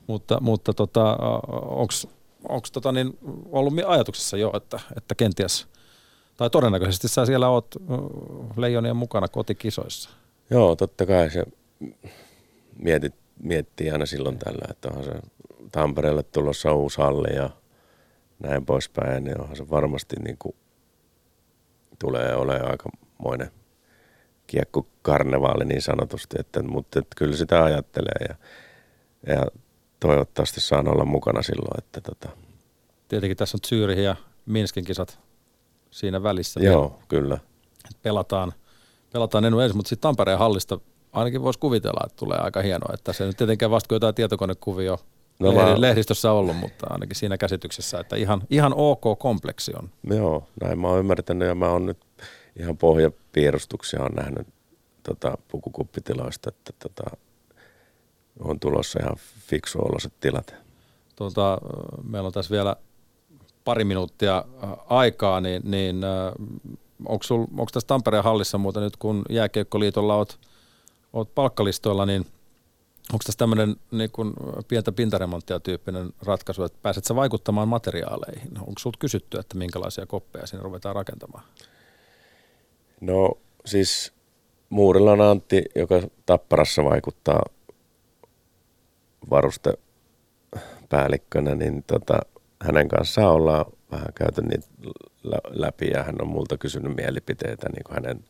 [0.06, 1.18] mutta, mutta tota,
[2.48, 3.18] onko tota niin
[3.52, 5.66] ollut ajatuksessa jo, että, että kenties,
[6.36, 7.74] tai todennäköisesti sä siellä oot
[8.56, 10.10] leijonien mukana kotikisoissa?
[10.50, 11.44] Joo, totta kai se
[12.78, 15.12] mietit, miettii aina silloin tällä, että onhan se
[15.72, 17.50] Tampereelle tulossa uusi halli ja
[18.38, 20.54] näin poispäin, niin onhan se varmasti niin kuin,
[21.98, 23.50] tulee olemaan aikamoinen–
[25.02, 28.34] kiekkokarnevaali niin sanotusti, että, mutta että kyllä sitä ajattelee ja,
[29.34, 29.46] ja
[30.00, 31.78] toivottavasti saan olla mukana silloin.
[31.78, 32.28] Että tota.
[33.08, 35.18] Tietenkin tässä on Zürich ja Minskin kisat
[35.90, 36.60] siinä välissä.
[36.60, 37.38] Joo, kyllä.
[38.02, 38.52] Pelataan,
[39.12, 40.80] pelataan Enu ensin, mutta sitten Tampereen hallista
[41.12, 42.94] ainakin voisi kuvitella, että tulee aika hienoa.
[42.94, 44.98] Että se nyt tietenkään vasta kun jotain tietokonekuvia
[45.38, 49.90] no, lehdi, lehdistössä ollut, mutta ainakin siinä käsityksessä, että ihan, ihan ok kompleksi on.
[50.16, 51.98] Joo, näin mä oon ymmärtänyt ja mä oon nyt
[52.56, 54.46] ihan pohjapiirustuksia on nähnyt
[55.02, 57.16] tota, pukukuppitiloista, että tota,
[58.40, 60.54] on tulossa ihan fiksu oloiset tilat.
[61.16, 61.58] Tota,
[62.02, 62.76] meillä on tässä vielä
[63.64, 64.44] pari minuuttia
[64.88, 66.00] aikaa, niin, niin
[67.06, 70.38] onko, sul, onko tässä Tampereen hallissa muuten nyt, kun Jääkiekkoliitolla olet,
[71.12, 72.26] olet palkkalistoilla, niin
[73.12, 74.32] onko tässä tämmöinen niin kuin
[74.68, 78.58] pientä pintaremonttia tyyppinen ratkaisu, että pääset sä vaikuttamaan materiaaleihin?
[78.58, 81.44] Onko sinulta kysytty, että minkälaisia koppeja sinne ruvetaan rakentamaan?
[83.00, 84.12] No siis
[84.72, 87.42] Muurilla on Antti, joka Tapparassa vaikuttaa
[89.30, 92.18] varustepäällikkönä, niin tota,
[92.62, 94.68] hänen kanssaan ollaan vähän käyty niitä
[95.50, 98.24] läpi ja hän on multa kysynyt mielipiteitä niin kuin hänen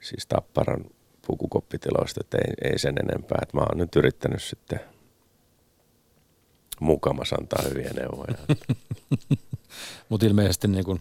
[0.00, 0.84] siis Tapparan
[1.26, 3.38] pukukoppitiloista, että ei, ei sen enempää.
[3.42, 4.80] Että mä oon nyt yrittänyt sitten
[6.80, 8.34] mukamas antaa hyviä neuvoja.
[10.08, 11.00] Mutta ilmeisesti niin kun,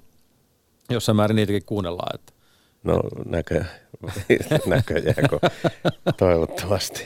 [0.89, 2.15] jossain määrin niitäkin kuunnellaan.
[2.15, 2.40] Että.
[2.83, 3.65] No näkö,
[4.65, 5.29] näköjään,
[6.17, 7.05] toivottavasti.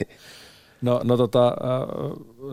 [0.82, 1.54] No, no tota, äh,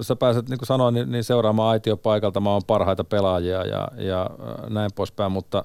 [0.01, 2.43] sä pääset, niin kuin sanoin, niin, niin seuraamaan aitiopaikalta.
[2.47, 5.65] Oon parhaita pelaajia ja, ja äh, näin poispäin, mutta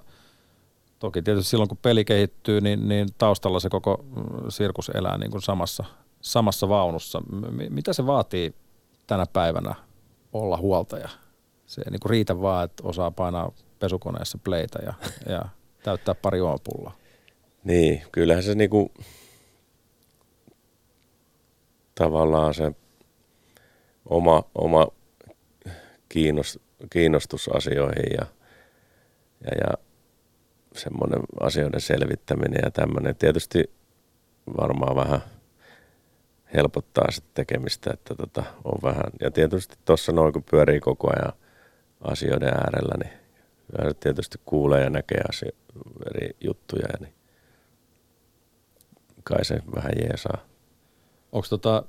[0.99, 5.31] toki tietysti silloin, kun peli kehittyy, niin, niin taustalla se koko mm, sirkus elää niin
[5.31, 5.83] kuin samassa,
[6.21, 7.19] samassa vaunussa.
[7.19, 8.55] M- mitä se vaatii
[9.07, 9.75] tänä päivänä
[10.33, 11.09] olla huoltaja?
[11.65, 14.93] Se ei niin kuin riitä vaan, että osaa painaa pesukoneessa playtä ja,
[15.29, 15.45] ja
[15.83, 16.93] täyttää pari juomapullaa.
[17.67, 18.91] Niin, kyllähän se niinku,
[21.95, 22.71] tavallaan se
[24.05, 24.87] oma, oma
[26.09, 28.25] kiinnostus, kiinnostus asioihin ja,
[29.41, 29.73] ja, ja
[30.73, 33.15] semmoinen asioiden selvittäminen ja tämmöinen.
[33.15, 33.71] Tietysti
[34.57, 35.21] varmaan vähän
[36.53, 39.11] helpottaa sitä tekemistä, että tota, on vähän.
[39.21, 41.33] Ja tietysti tuossa noin, kun pyörii koko ajan
[42.01, 43.13] asioiden äärellä, niin
[43.99, 45.51] tietysti kuulee ja näkee asio-
[46.09, 47.16] eri juttuja, niin
[49.27, 50.37] kai se vähän jeesaa.
[51.31, 51.83] Onko tota,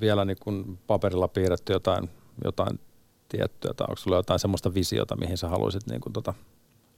[0.00, 2.10] vielä niin kun paperilla piirretty jotain,
[2.44, 2.80] jotain
[3.28, 6.34] tiettyä, tai onko sulla jotain semmoista visiota, mihin sä haluaisit niin kun tota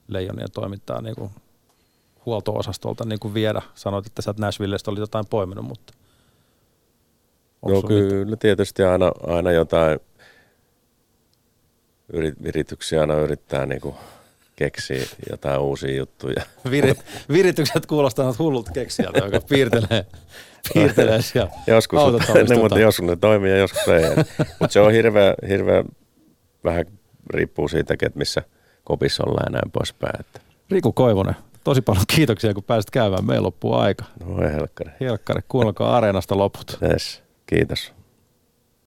[0.09, 1.31] leijonien toimittaa niin kun
[2.27, 3.63] huolto-osastolta niin kun viedä?
[3.75, 5.93] Sanoit, että sä et Nashvillestä oli jotain poiminut, mutta
[7.69, 8.39] Joo, kyllä mit?
[8.39, 10.01] tietysti aina, aina jotain
[12.41, 13.95] yrityksiä aina yrittää niin kuin
[14.57, 16.43] keksiä jotain uusia juttuja.
[16.71, 20.07] Virit, viritykset kuulostavat hullulta keksijältä, joka piirtelee
[20.75, 22.01] piirtelee siellä joskus,
[22.49, 24.03] ne, mutta joskus ne toimii ja joskus ei.
[24.61, 25.85] mutta se on hirveä, hirveä,
[26.65, 26.85] vähän
[27.31, 28.43] riippuu siitä, että missä
[28.85, 30.21] kopissa ollaan ja näin poispäin.
[30.21, 30.41] Että.
[30.71, 33.27] Riku Koivonen, tosi paljon kiitoksia, kun pääsit käymään.
[33.27, 34.05] Meillä loppuu aika.
[34.25, 34.91] No ei helkkari.
[35.01, 36.79] Helkkari, kuunnelkaa Areenasta loput.
[36.93, 37.94] Yes, kiitos.